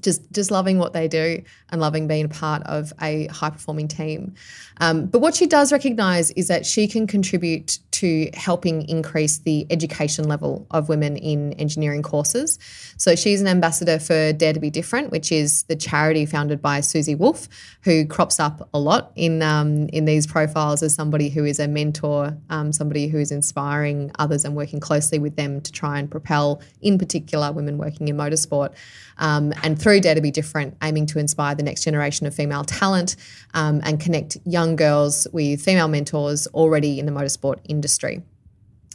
[0.01, 3.89] just just loving what they do and loving being a part of a high performing
[3.89, 4.35] team.
[4.81, 9.67] Um, but what she does recognize is that she can contribute to helping increase the
[9.71, 12.59] education level of women in engineering courses.
[12.97, 16.81] So she's an ambassador for Dare to Be Different, which is the charity founded by
[16.81, 17.49] Susie Wolff,
[17.83, 21.67] who crops up a lot in um, in these profiles as somebody who is a
[21.67, 26.11] mentor, um, somebody who is inspiring others and working closely with them to try and
[26.11, 28.75] propel, in particular, women working in motorsport.
[29.17, 32.63] Um, and through Dare to Be Different, aiming to inspire the next generation of female
[32.63, 33.17] talent
[33.55, 37.88] um, and connect young girls with female mentors already in the motorsport industry.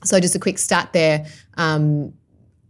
[0.04, 1.26] So, just a quick stat there.
[1.58, 2.14] Um,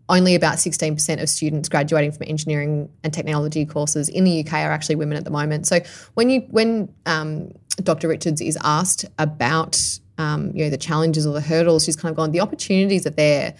[0.10, 4.72] only about 16% of students graduating from engineering and technology courses in the UK are
[4.72, 5.66] actually women at the moment.
[5.66, 5.80] So
[6.16, 8.10] when you when um, Dr.
[8.10, 9.82] Richards is asked about
[10.18, 12.32] um, you know the challenges or the hurdles, she's kind of gone.
[12.32, 13.56] The opportunities are there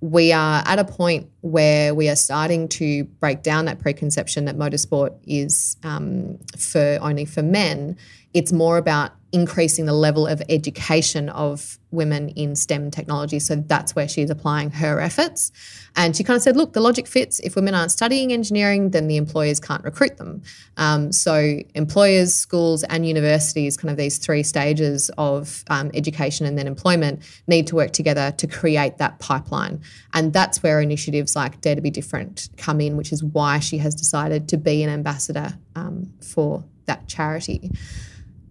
[0.00, 4.56] we are at a point where we are starting to break down that preconception that
[4.56, 7.96] motorsport is um, for only for men.
[8.36, 13.38] It's more about increasing the level of education of women in STEM technology.
[13.38, 15.52] So that's where she's applying her efforts.
[15.96, 17.40] And she kind of said, look, the logic fits.
[17.40, 20.42] If women aren't studying engineering, then the employers can't recruit them.
[20.76, 26.58] Um, so employers, schools, and universities, kind of these three stages of um, education and
[26.58, 29.80] then employment, need to work together to create that pipeline.
[30.12, 33.78] And that's where initiatives like Dare to Be Different come in, which is why she
[33.78, 37.72] has decided to be an ambassador um, for that charity.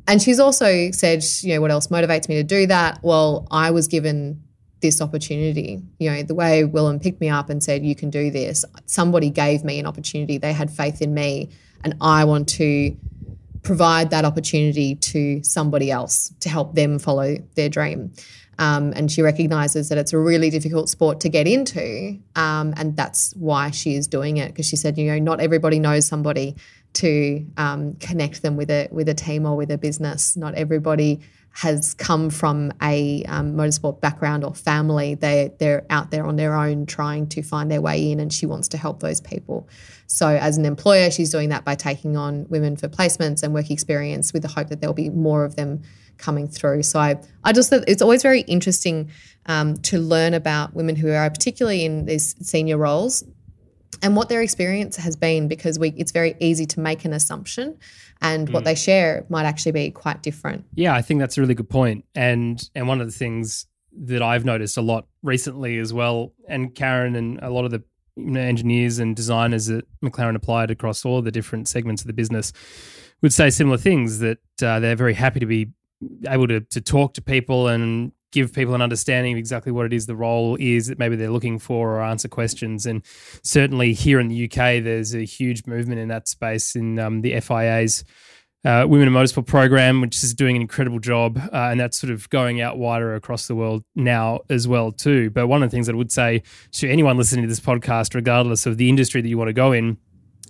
[0.07, 2.99] And she's also said, you know, what else motivates me to do that?
[3.01, 4.43] Well, I was given
[4.81, 5.81] this opportunity.
[5.99, 9.29] You know, the way Willem picked me up and said, you can do this, somebody
[9.29, 10.37] gave me an opportunity.
[10.37, 11.49] They had faith in me.
[11.83, 12.95] And I want to
[13.63, 18.13] provide that opportunity to somebody else to help them follow their dream.
[18.57, 22.19] Um, and she recognizes that it's a really difficult sport to get into.
[22.35, 25.79] Um, and that's why she is doing it because she said, you know, not everybody
[25.79, 26.55] knows somebody
[26.95, 30.35] to um, connect them with a with a team or with a business.
[30.35, 35.15] Not everybody has come from a um, motorsport background or family.
[35.15, 38.45] They they're out there on their own trying to find their way in, and she
[38.45, 39.67] wants to help those people.
[40.07, 43.71] So as an employer, she's doing that by taking on women for placements and work
[43.71, 45.81] experience, with the hope that there'll be more of them
[46.17, 46.83] coming through.
[46.83, 49.09] So I I just it's always very interesting
[49.45, 53.23] um, to learn about women who are particularly in these senior roles
[54.01, 57.77] and what their experience has been because we it's very easy to make an assumption
[58.21, 58.53] and mm.
[58.53, 60.65] what they share might actually be quite different.
[60.73, 62.05] Yeah, I think that's a really good point.
[62.15, 63.65] And and one of the things
[63.97, 67.83] that I've noticed a lot recently as well, and Karen and a lot of the
[68.15, 72.13] you know, engineers and designers at McLaren applied across all the different segments of the
[72.13, 72.51] business
[73.21, 75.71] would say similar things that uh, they're very happy to be
[76.27, 79.93] able to to talk to people and give people an understanding of exactly what it
[79.93, 82.85] is the role is that maybe they're looking for or answer questions.
[82.85, 83.01] And
[83.43, 87.39] certainly here in the UK, there's a huge movement in that space in um, the
[87.39, 88.03] FIA's
[88.65, 92.11] uh, Women in Motorsport program, which is doing an incredible job, uh, and that's sort
[92.11, 95.29] of going out wider across the world now as well too.
[95.29, 98.15] But one of the things that I would say to anyone listening to this podcast,
[98.15, 99.97] regardless of the industry that you want to go in,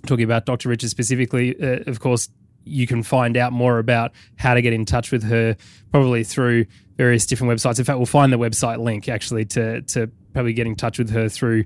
[0.06, 0.70] talking about Dr.
[0.70, 2.30] Richard specifically, uh, of course,
[2.66, 5.56] you can find out more about how to get in touch with her
[5.90, 7.78] probably through various different websites.
[7.78, 11.10] In fact, we'll find the website link actually to to probably get in touch with
[11.10, 11.64] her through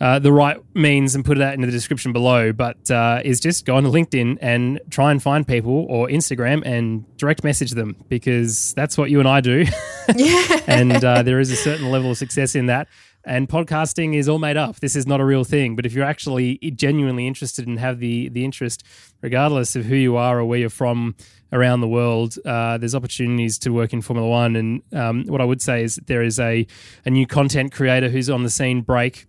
[0.00, 2.52] uh, the right means and put that into the description below.
[2.52, 6.62] But uh, is just go on to LinkedIn and try and find people or Instagram
[6.64, 9.64] and direct message them because that's what you and I do.
[10.16, 10.60] Yeah.
[10.66, 12.88] and uh, there is a certain level of success in that.
[13.24, 14.80] And podcasting is all made up.
[14.80, 15.76] This is not a real thing.
[15.76, 18.82] But if you're actually genuinely interested and have the the interest,
[19.20, 21.14] regardless of who you are or where you're from
[21.52, 24.56] around the world, uh, there's opportunities to work in Formula One.
[24.56, 26.66] And um, what I would say is there is a
[27.04, 29.26] a new content creator who's on the scene, Break,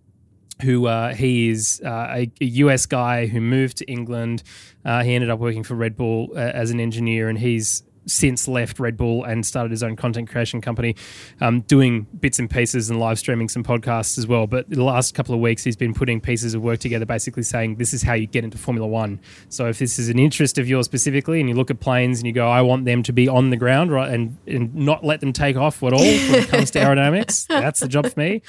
[0.62, 4.44] who uh, he is uh, a, a, US guy who moved to England.
[4.86, 8.48] Uh, he ended up working for Red Bull uh, as an engineer, and he's since
[8.48, 10.96] left Red Bull and started his own content creation company,
[11.40, 14.48] um, doing bits and pieces and live streaming some podcasts as well.
[14.48, 17.76] But the last couple of weeks, he's been putting pieces of work together, basically saying
[17.76, 19.20] this is how you get into Formula One.
[19.50, 22.28] So if this is an interest of yours specifically, and you look at planes and
[22.28, 25.20] you go, I want them to be on the ground, right, and, and not let
[25.20, 28.42] them take off at all when it comes to aerodynamics, that's the job for me.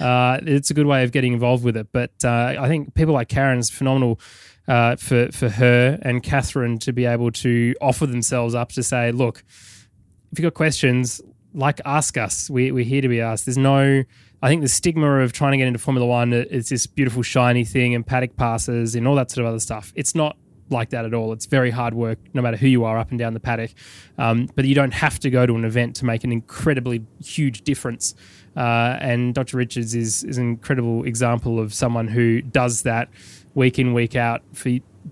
[0.00, 1.88] Uh, it's a good way of getting involved with it.
[1.92, 4.20] But uh, I think people like Karen's phenomenal
[4.68, 9.12] uh, for for her and Catherine to be able to offer themselves up to say,
[9.12, 9.44] look,
[10.32, 11.20] if you've got questions,
[11.54, 12.50] like ask us.
[12.50, 13.46] We, we're here to be asked.
[13.46, 14.04] There's no,
[14.42, 17.64] I think the stigma of trying to get into Formula One is this beautiful shiny
[17.64, 19.92] thing and paddock passes and all that sort of other stuff.
[19.96, 20.36] It's not
[20.70, 21.32] like that at all.
[21.32, 23.72] It's very hard work, no matter who you are up and down the paddock.
[24.18, 27.62] Um, but you don't have to go to an event to make an incredibly huge
[27.62, 28.14] difference.
[28.56, 29.56] Uh, and Dr.
[29.56, 33.08] Richards is, is an incredible example of someone who does that
[33.54, 34.70] week in, week out for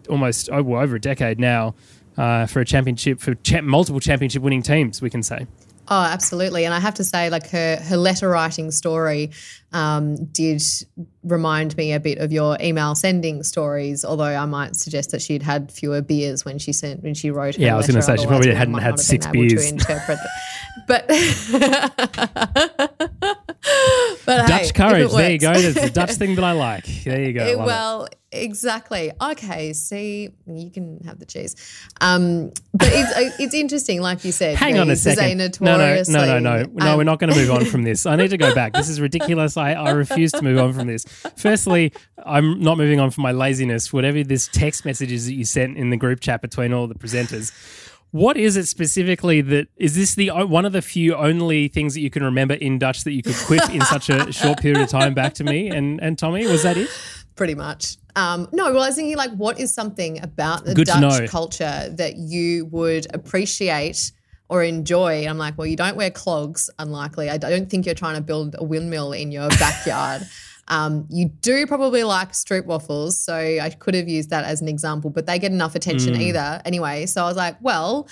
[0.09, 1.75] almost over, a decade now
[2.17, 5.47] uh, for a championship, for cha- multiple championship winning teams, we can say.
[5.89, 6.64] Oh, absolutely.
[6.64, 9.30] And I have to say, like her her letter writing story
[9.72, 10.62] um, did
[11.22, 14.05] remind me a bit of your email sending stories.
[14.05, 17.57] Although I might suggest that she'd had fewer beers when she sent when she wrote.
[17.57, 19.72] Her yeah, I was going to say she probably hadn't had six beers.
[20.87, 21.07] but
[24.26, 25.11] but Dutch hey, courage.
[25.11, 25.55] There you go.
[25.55, 26.87] That's the Dutch thing that I like.
[27.05, 27.45] There you go.
[27.55, 28.16] It, well, it.
[28.35, 29.12] Exactly.
[29.20, 29.72] Okay.
[29.72, 31.57] See, you can have the cheese.
[32.01, 34.57] Um, but it's uh, it's interesting, like you said.
[34.57, 35.61] Hang on a second.
[35.61, 36.62] No, no, no, no, no.
[36.64, 38.07] No, um, we're not going to move on from this.
[38.07, 38.72] I need to go back.
[38.72, 39.57] This is ridiculous.
[39.57, 41.05] I, I refuse to move on from this.
[41.37, 41.93] Firstly,
[42.24, 43.93] I'm not moving on from my laziness.
[43.93, 47.53] Whatever this text messages that you sent in the group chat between all the presenters
[48.14, 52.01] what is it specifically that is this the one of the few only things that
[52.01, 54.89] you can remember in Dutch that you could quip in such a short period of
[54.89, 56.47] time back to me and, and Tommy?
[56.47, 56.89] Was that it?
[57.37, 57.97] Pretty much.
[58.16, 61.89] Um, no, well, I was thinking like, what is something about the Good Dutch culture
[61.91, 64.12] that you would appreciate
[64.49, 65.22] or enjoy?
[65.22, 67.28] And I'm like, well, you don't wear clogs, unlikely.
[67.28, 70.22] I don't think you're trying to build a windmill in your backyard.
[70.68, 75.11] Um, you do probably like stroopwafels, so I could have used that as an example,
[75.11, 76.20] but they get enough attention mm.
[76.20, 77.07] either anyway.
[77.07, 78.09] So I was like, well,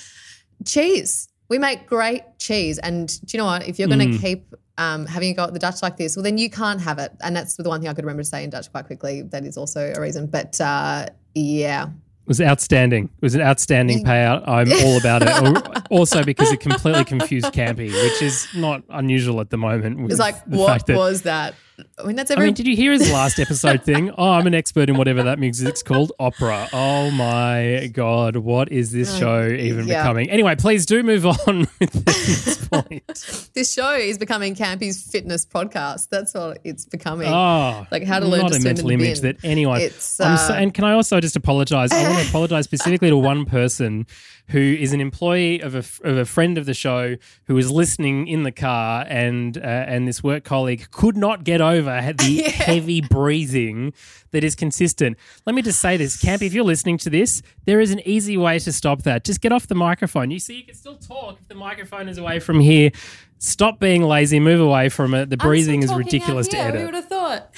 [0.66, 1.28] cheese.
[1.48, 3.68] We make great cheese, and do you know what?
[3.68, 4.20] If you're going to mm.
[4.20, 6.98] keep um, having a go at the Dutch like this, well, then you can't have
[6.98, 7.12] it.
[7.20, 9.22] And that's the one thing I could remember to say in Dutch quite quickly.
[9.22, 10.26] That is also a reason.
[10.26, 13.04] But uh, yeah, it was outstanding.
[13.04, 14.46] It was an outstanding payout.
[14.46, 15.82] I'm all about it.
[15.90, 20.10] also because it completely confused Campy, which is not unusual at the moment.
[20.10, 21.54] It's like, what that, was that?
[21.98, 22.44] I mean, that's every.
[22.44, 24.10] I mean, did you hear his last episode thing?
[24.22, 26.68] Oh, I'm an expert in whatever that music's called, opera.
[26.72, 30.02] Oh my god, what is this show even yeah.
[30.02, 30.30] becoming?
[30.30, 33.50] Anyway, please do move on with this point.
[33.54, 36.08] this show is becoming Campy's fitness podcast.
[36.10, 37.28] That's what it's becoming.
[37.28, 39.80] Oh, like how to learn not to a mental image that anyone.
[39.80, 41.90] It's, uh, so, and can I also just apologize?
[41.92, 44.06] I want to apologize specifically to one person
[44.52, 48.28] who is an employee of a, of a friend of the show who was listening
[48.28, 52.48] in the car, and uh, and this work colleague could not get over the yeah.
[52.50, 53.92] heavy breathing
[54.30, 55.16] that is consistent.
[55.46, 58.36] Let me just say this, Campy, if you're listening to this, there is an easy
[58.36, 59.24] way to stop that.
[59.24, 60.30] Just get off the microphone.
[60.30, 62.90] You see, you can still talk if the microphone is away from here.
[63.38, 64.38] Stop being lazy.
[64.38, 65.30] Move away from it.
[65.30, 66.80] The breathing is ridiculous to edit.
[66.80, 67.52] Who would have thought?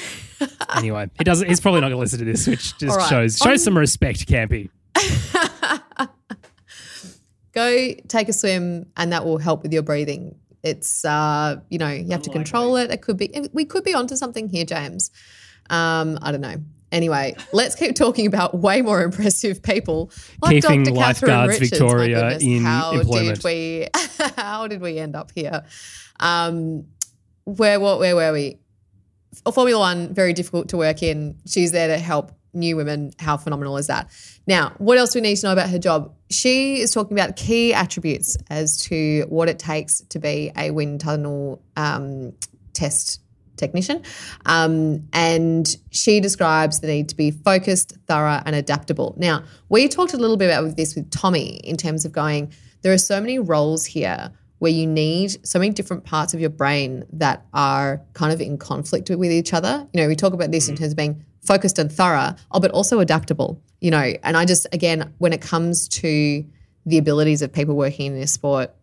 [0.76, 1.48] anyway, he doesn't.
[1.48, 3.08] He's probably not going to listen to this, which just right.
[3.08, 4.70] shows shows some respect, Campy.
[7.64, 10.36] Go take a swim, and that will help with your breathing.
[10.62, 12.90] It's uh, you know you have to control it.
[12.90, 15.10] It could be we could be onto something here, James.
[15.70, 16.56] Um, I don't know.
[16.92, 20.96] Anyway, let's keep talking about way more impressive people like Keeping Dr.
[20.96, 21.70] Lifeguards Richards.
[21.70, 23.42] Victoria in how employment.
[23.42, 23.88] Did we,
[24.36, 25.64] how did we end up here?
[26.20, 26.86] Um,
[27.44, 28.60] where, what, where were we?
[29.52, 31.36] Formula One, very difficult to work in.
[31.46, 33.12] She's there to help new women.
[33.18, 34.10] How phenomenal is that?
[34.46, 36.14] Now, what else do we need to know about her job?
[36.30, 41.00] She is talking about key attributes as to what it takes to be a wind
[41.00, 42.32] tunnel um,
[42.72, 43.20] test
[43.56, 44.02] technician.
[44.46, 49.14] Um, and she describes the need to be focused, thorough, and adaptable.
[49.16, 52.52] Now, we talked a little bit about this with Tommy in terms of going,
[52.82, 56.50] there are so many roles here where you need so many different parts of your
[56.50, 59.86] brain that are kind of in conflict with each other.
[59.92, 62.70] You know, we talk about this in terms of being focused and thorough, oh, but
[62.72, 64.12] also adaptable, you know.
[64.22, 66.44] And I just, again, when it comes to
[66.86, 68.74] the abilities of people working in this sport,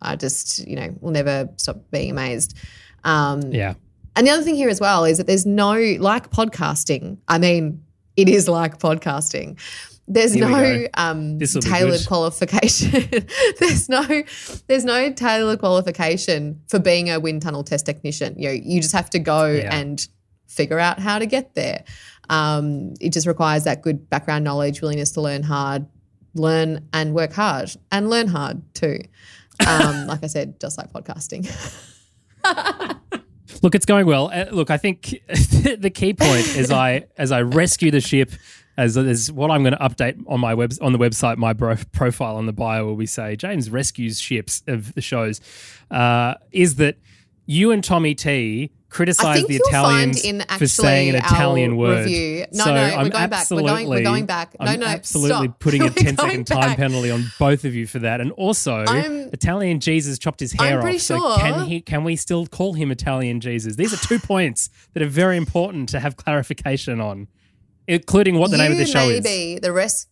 [0.00, 2.56] I just, you know, will never stop being amazed.
[3.04, 3.74] Um, Yeah.
[4.16, 7.82] and the other thing here as well is that there's no, like podcasting, I mean,
[8.16, 9.58] it is like podcasting.
[10.10, 13.10] There's Here no um, tailored qualification.
[13.60, 14.22] there's no,
[14.66, 18.34] there's no tailored qualification for being a wind tunnel test technician.
[18.38, 19.74] You know, you just have to go Yeah.
[19.76, 20.06] and
[20.48, 21.84] figure out how to get there.
[22.28, 25.86] Um, it just requires that good background knowledge, willingness to learn hard,
[26.34, 29.00] learn and work hard, and learn hard too.
[29.66, 31.46] Um, like I said, just like podcasting.
[33.62, 34.30] Look, it's going well.
[34.32, 38.30] Uh, look, I think the key point is I as I rescue the ship,
[38.76, 41.76] as is what I'm going to update on my web on the website, my bro-
[41.92, 45.40] profile on the bio, where we say James rescues ships of the shows,
[45.90, 46.98] uh, is that
[47.50, 50.20] you and Tommy T criticize the Italians
[50.58, 52.04] for saying an Italian word.
[52.04, 53.50] review- No, so no, we're going back.
[53.50, 54.54] We're going- we're going back.
[54.60, 55.58] No, I'm no, absolutely stop.
[55.60, 56.76] putting a We're 10 going time back.
[56.76, 58.20] penalty on both of you for that.
[58.20, 61.00] And also, I'm- Italian Jesus chopped his hair I'm off.
[61.00, 61.80] So can he?
[61.80, 63.76] Can we still call him Italian Jesus?
[63.76, 67.28] These are two points that are very important to have clarification on,
[67.86, 69.22] including what the name of the show is.
[69.60, 70.06] the res-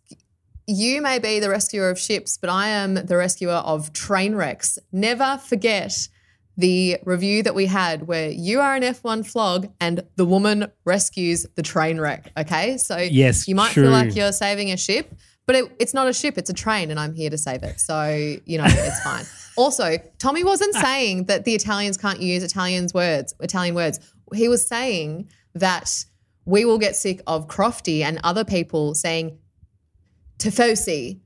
[0.67, 4.79] You may be the rescuer of ships, but I am the rescuer of train wrecks.
[4.93, 6.09] Never forget
[6.57, 11.47] the review that we had where you are an F1 flog and the woman rescues
[11.55, 12.33] the train wreck.
[12.37, 12.79] Okay.
[12.79, 13.85] So Yes, you might true.
[13.85, 15.15] feel like you're saving a ship,
[15.47, 17.79] but it, it's not a ship, it's a train, and I'm here to save it.
[17.81, 18.07] So,
[18.47, 19.25] you know, it's fine.
[19.59, 23.99] Also, Tommy wasn't saying that the Italians can't use Italians words, Italian words.
[24.35, 26.05] He was saying that
[26.45, 29.39] we will get sick of Crofty and other people saying
[30.39, 31.21] tifosi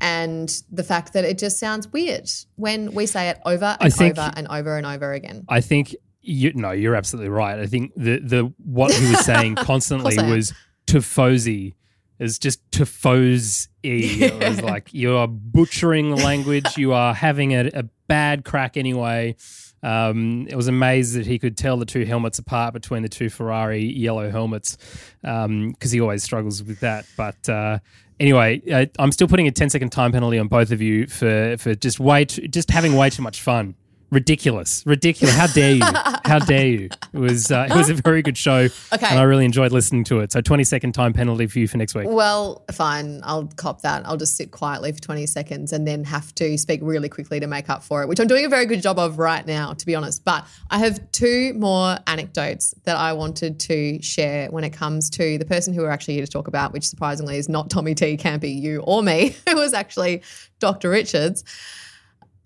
[0.00, 4.18] and the fact that it just sounds weird when we say it over and think-
[4.18, 5.44] over and over and over again.
[5.48, 7.58] I think you no, you're absolutely right.
[7.58, 10.52] I think the the what he was saying constantly was
[10.86, 11.74] tifosi
[12.18, 13.68] is just tifosi.
[13.82, 16.76] It was like you are butchering the language.
[16.76, 19.36] You are having a, a bad crack anyway.
[19.82, 23.30] Um, it was amazed that he could tell the two helmets apart between the two
[23.30, 24.76] Ferrari yellow helmets
[25.22, 27.06] because he always struggles with that.
[27.16, 27.78] But uh,
[28.18, 31.56] anyway, uh, I'm still putting a 10 second time penalty on both of you for
[31.58, 33.74] for just way too, just having way too much fun.
[34.10, 35.34] Ridiculous, ridiculous!
[35.36, 35.82] How dare you?
[36.24, 36.88] How dare you?
[37.12, 39.06] It was uh, it was a very good show, Okay.
[39.06, 40.32] and I really enjoyed listening to it.
[40.32, 42.06] So 20 second time penalty for you for next week.
[42.08, 43.20] Well, fine.
[43.22, 44.06] I'll cop that.
[44.06, 47.46] I'll just sit quietly for 20 seconds and then have to speak really quickly to
[47.46, 49.84] make up for it, which I'm doing a very good job of right now, to
[49.84, 50.24] be honest.
[50.24, 55.36] But I have two more anecdotes that I wanted to share when it comes to
[55.36, 58.16] the person who we're actually here to talk about, which surprisingly is not Tommy T,
[58.16, 59.36] can't be you or me.
[59.46, 60.22] It was actually
[60.60, 60.88] Dr.
[60.88, 61.44] Richards.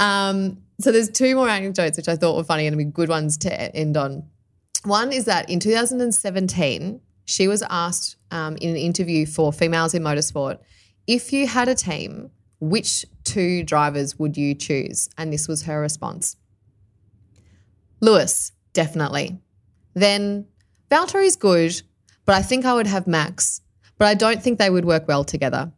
[0.01, 3.09] Um, so there's two more anecdotes which I thought were funny and would be good
[3.09, 4.25] ones to end on.
[4.85, 10.03] One is that in 2017, she was asked um, in an interview for Females in
[10.03, 10.59] Motorsport
[11.07, 12.31] if you had a team,
[12.61, 15.09] which two drivers would you choose?
[15.19, 16.37] And this was her response
[18.01, 19.39] Lewis, definitely.
[19.95, 20.47] Then
[20.91, 21.81] Valtteri's good,
[22.25, 23.61] but I think I would have Max,
[23.99, 25.73] but I don't think they would work well together.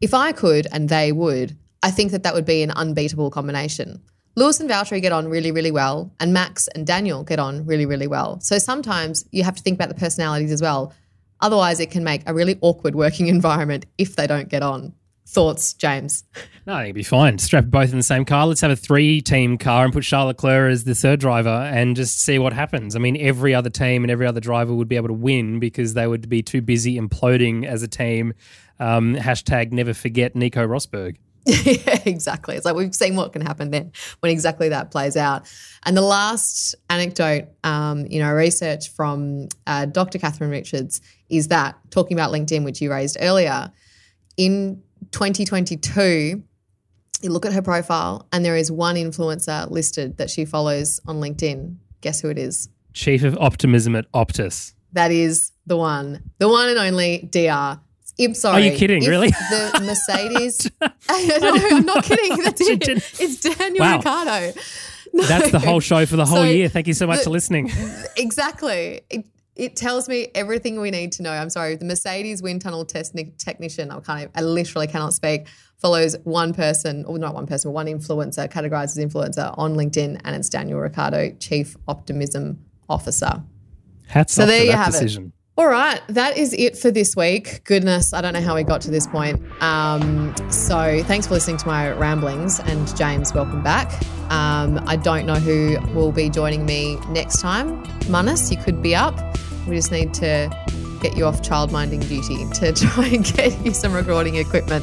[0.00, 4.02] If I could and they would, I think that that would be an unbeatable combination.
[4.36, 7.86] Lewis and Valtteri get on really, really well, and Max and Daniel get on really,
[7.86, 8.40] really well.
[8.40, 10.92] So sometimes you have to think about the personalities as well.
[11.40, 14.94] Otherwise, it can make a really awkward working environment if they don't get on.
[15.26, 16.24] Thoughts, James?
[16.66, 17.38] No, I think it'd be fine.
[17.38, 18.48] Strap both in the same car.
[18.48, 21.94] Let's have a three team car and put Charles Leclerc as the third driver and
[21.94, 22.96] just see what happens.
[22.96, 25.94] I mean, every other team and every other driver would be able to win because
[25.94, 28.34] they would be too busy imploding as a team.
[28.80, 31.16] Um, hashtag never forget Nico Rosberg.
[31.46, 32.56] yeah, exactly.
[32.56, 35.50] It's like we've seen what can happen then when exactly that plays out.
[35.84, 40.18] And the last anecdote, um, you know, research from uh, Dr.
[40.18, 43.72] Catherine Richards is that talking about LinkedIn, which you raised earlier,
[44.36, 44.82] in
[45.12, 46.42] 2022,
[47.22, 51.20] you look at her profile and there is one influencer listed that she follows on
[51.20, 51.76] LinkedIn.
[52.00, 52.68] Guess who it is?
[52.92, 54.74] Chief of Optimism at Optus.
[54.92, 57.80] That is the one, the one and only DR.
[58.20, 58.62] I'm sorry.
[58.62, 59.02] Are you kidding?
[59.02, 59.30] If Really?
[59.30, 60.70] The Mercedes.
[60.80, 60.88] no,
[61.76, 62.42] I'm not kidding.
[62.42, 62.88] That's it.
[63.20, 63.96] It's Daniel Wow.
[63.96, 64.52] Ricciardo.
[65.12, 65.24] No.
[65.24, 66.68] That's the whole show for the whole So year.
[66.68, 67.70] Thank you so much the- for listening.
[68.16, 69.00] Exactly.
[69.10, 71.32] It, it tells me everything we need to know.
[71.32, 71.76] I'm sorry.
[71.76, 75.48] The Mercedes wind tunnel test technician, I can't, I literally cannot speak,
[75.78, 80.20] follows one person, or not one person, but one influencer, categorized as influencer on LinkedIn,
[80.24, 83.42] and it's Daniel Ricciardo, Chief Optimism officer.
[84.06, 85.32] Hats So off there to you that have it.
[85.60, 87.62] All right, that is it for this week.
[87.64, 89.38] Goodness, I don't know how we got to this point.
[89.62, 92.60] Um, so thanks for listening to my ramblings.
[92.60, 93.92] And James, welcome back.
[94.30, 97.84] Um, I don't know who will be joining me next time.
[98.08, 99.14] Munnis, you could be up.
[99.68, 100.48] We just need to
[101.02, 104.82] get you off childminding duty to try and get you some recording equipment.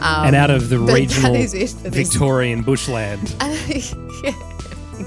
[0.00, 3.36] Um, and out of the regional that is it for this Victorian bushland.
[4.24, 4.32] yeah,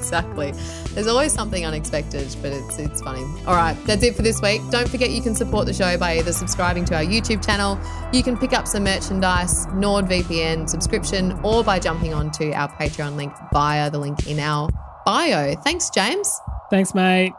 [0.02, 0.52] exactly.
[0.94, 3.22] There's always something unexpected, but it's it's funny.
[3.46, 4.62] All right, that's it for this week.
[4.72, 7.80] Don't forget you can support the show by either subscribing to our YouTube channel,
[8.12, 13.34] you can pick up some merchandise, NordVPN subscription, or by jumping onto our Patreon link
[13.54, 14.70] via the link in our
[15.06, 15.56] bio.
[15.64, 16.30] Thanks, James.
[16.72, 17.34] Thanks, mate.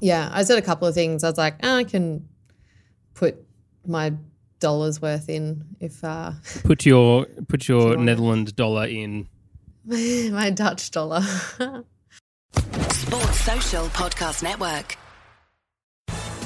[0.00, 1.24] Yeah, I said a couple of things.
[1.24, 2.28] I was like, "Ah, I can
[3.14, 3.36] put
[3.86, 4.12] my
[4.62, 6.32] dollars worth in if uh,
[6.64, 7.96] Put your put your?
[7.96, 9.28] Netherlands dollar in.
[10.32, 11.22] my Dutch dollar.
[12.92, 14.96] Sports Social Podcast Network.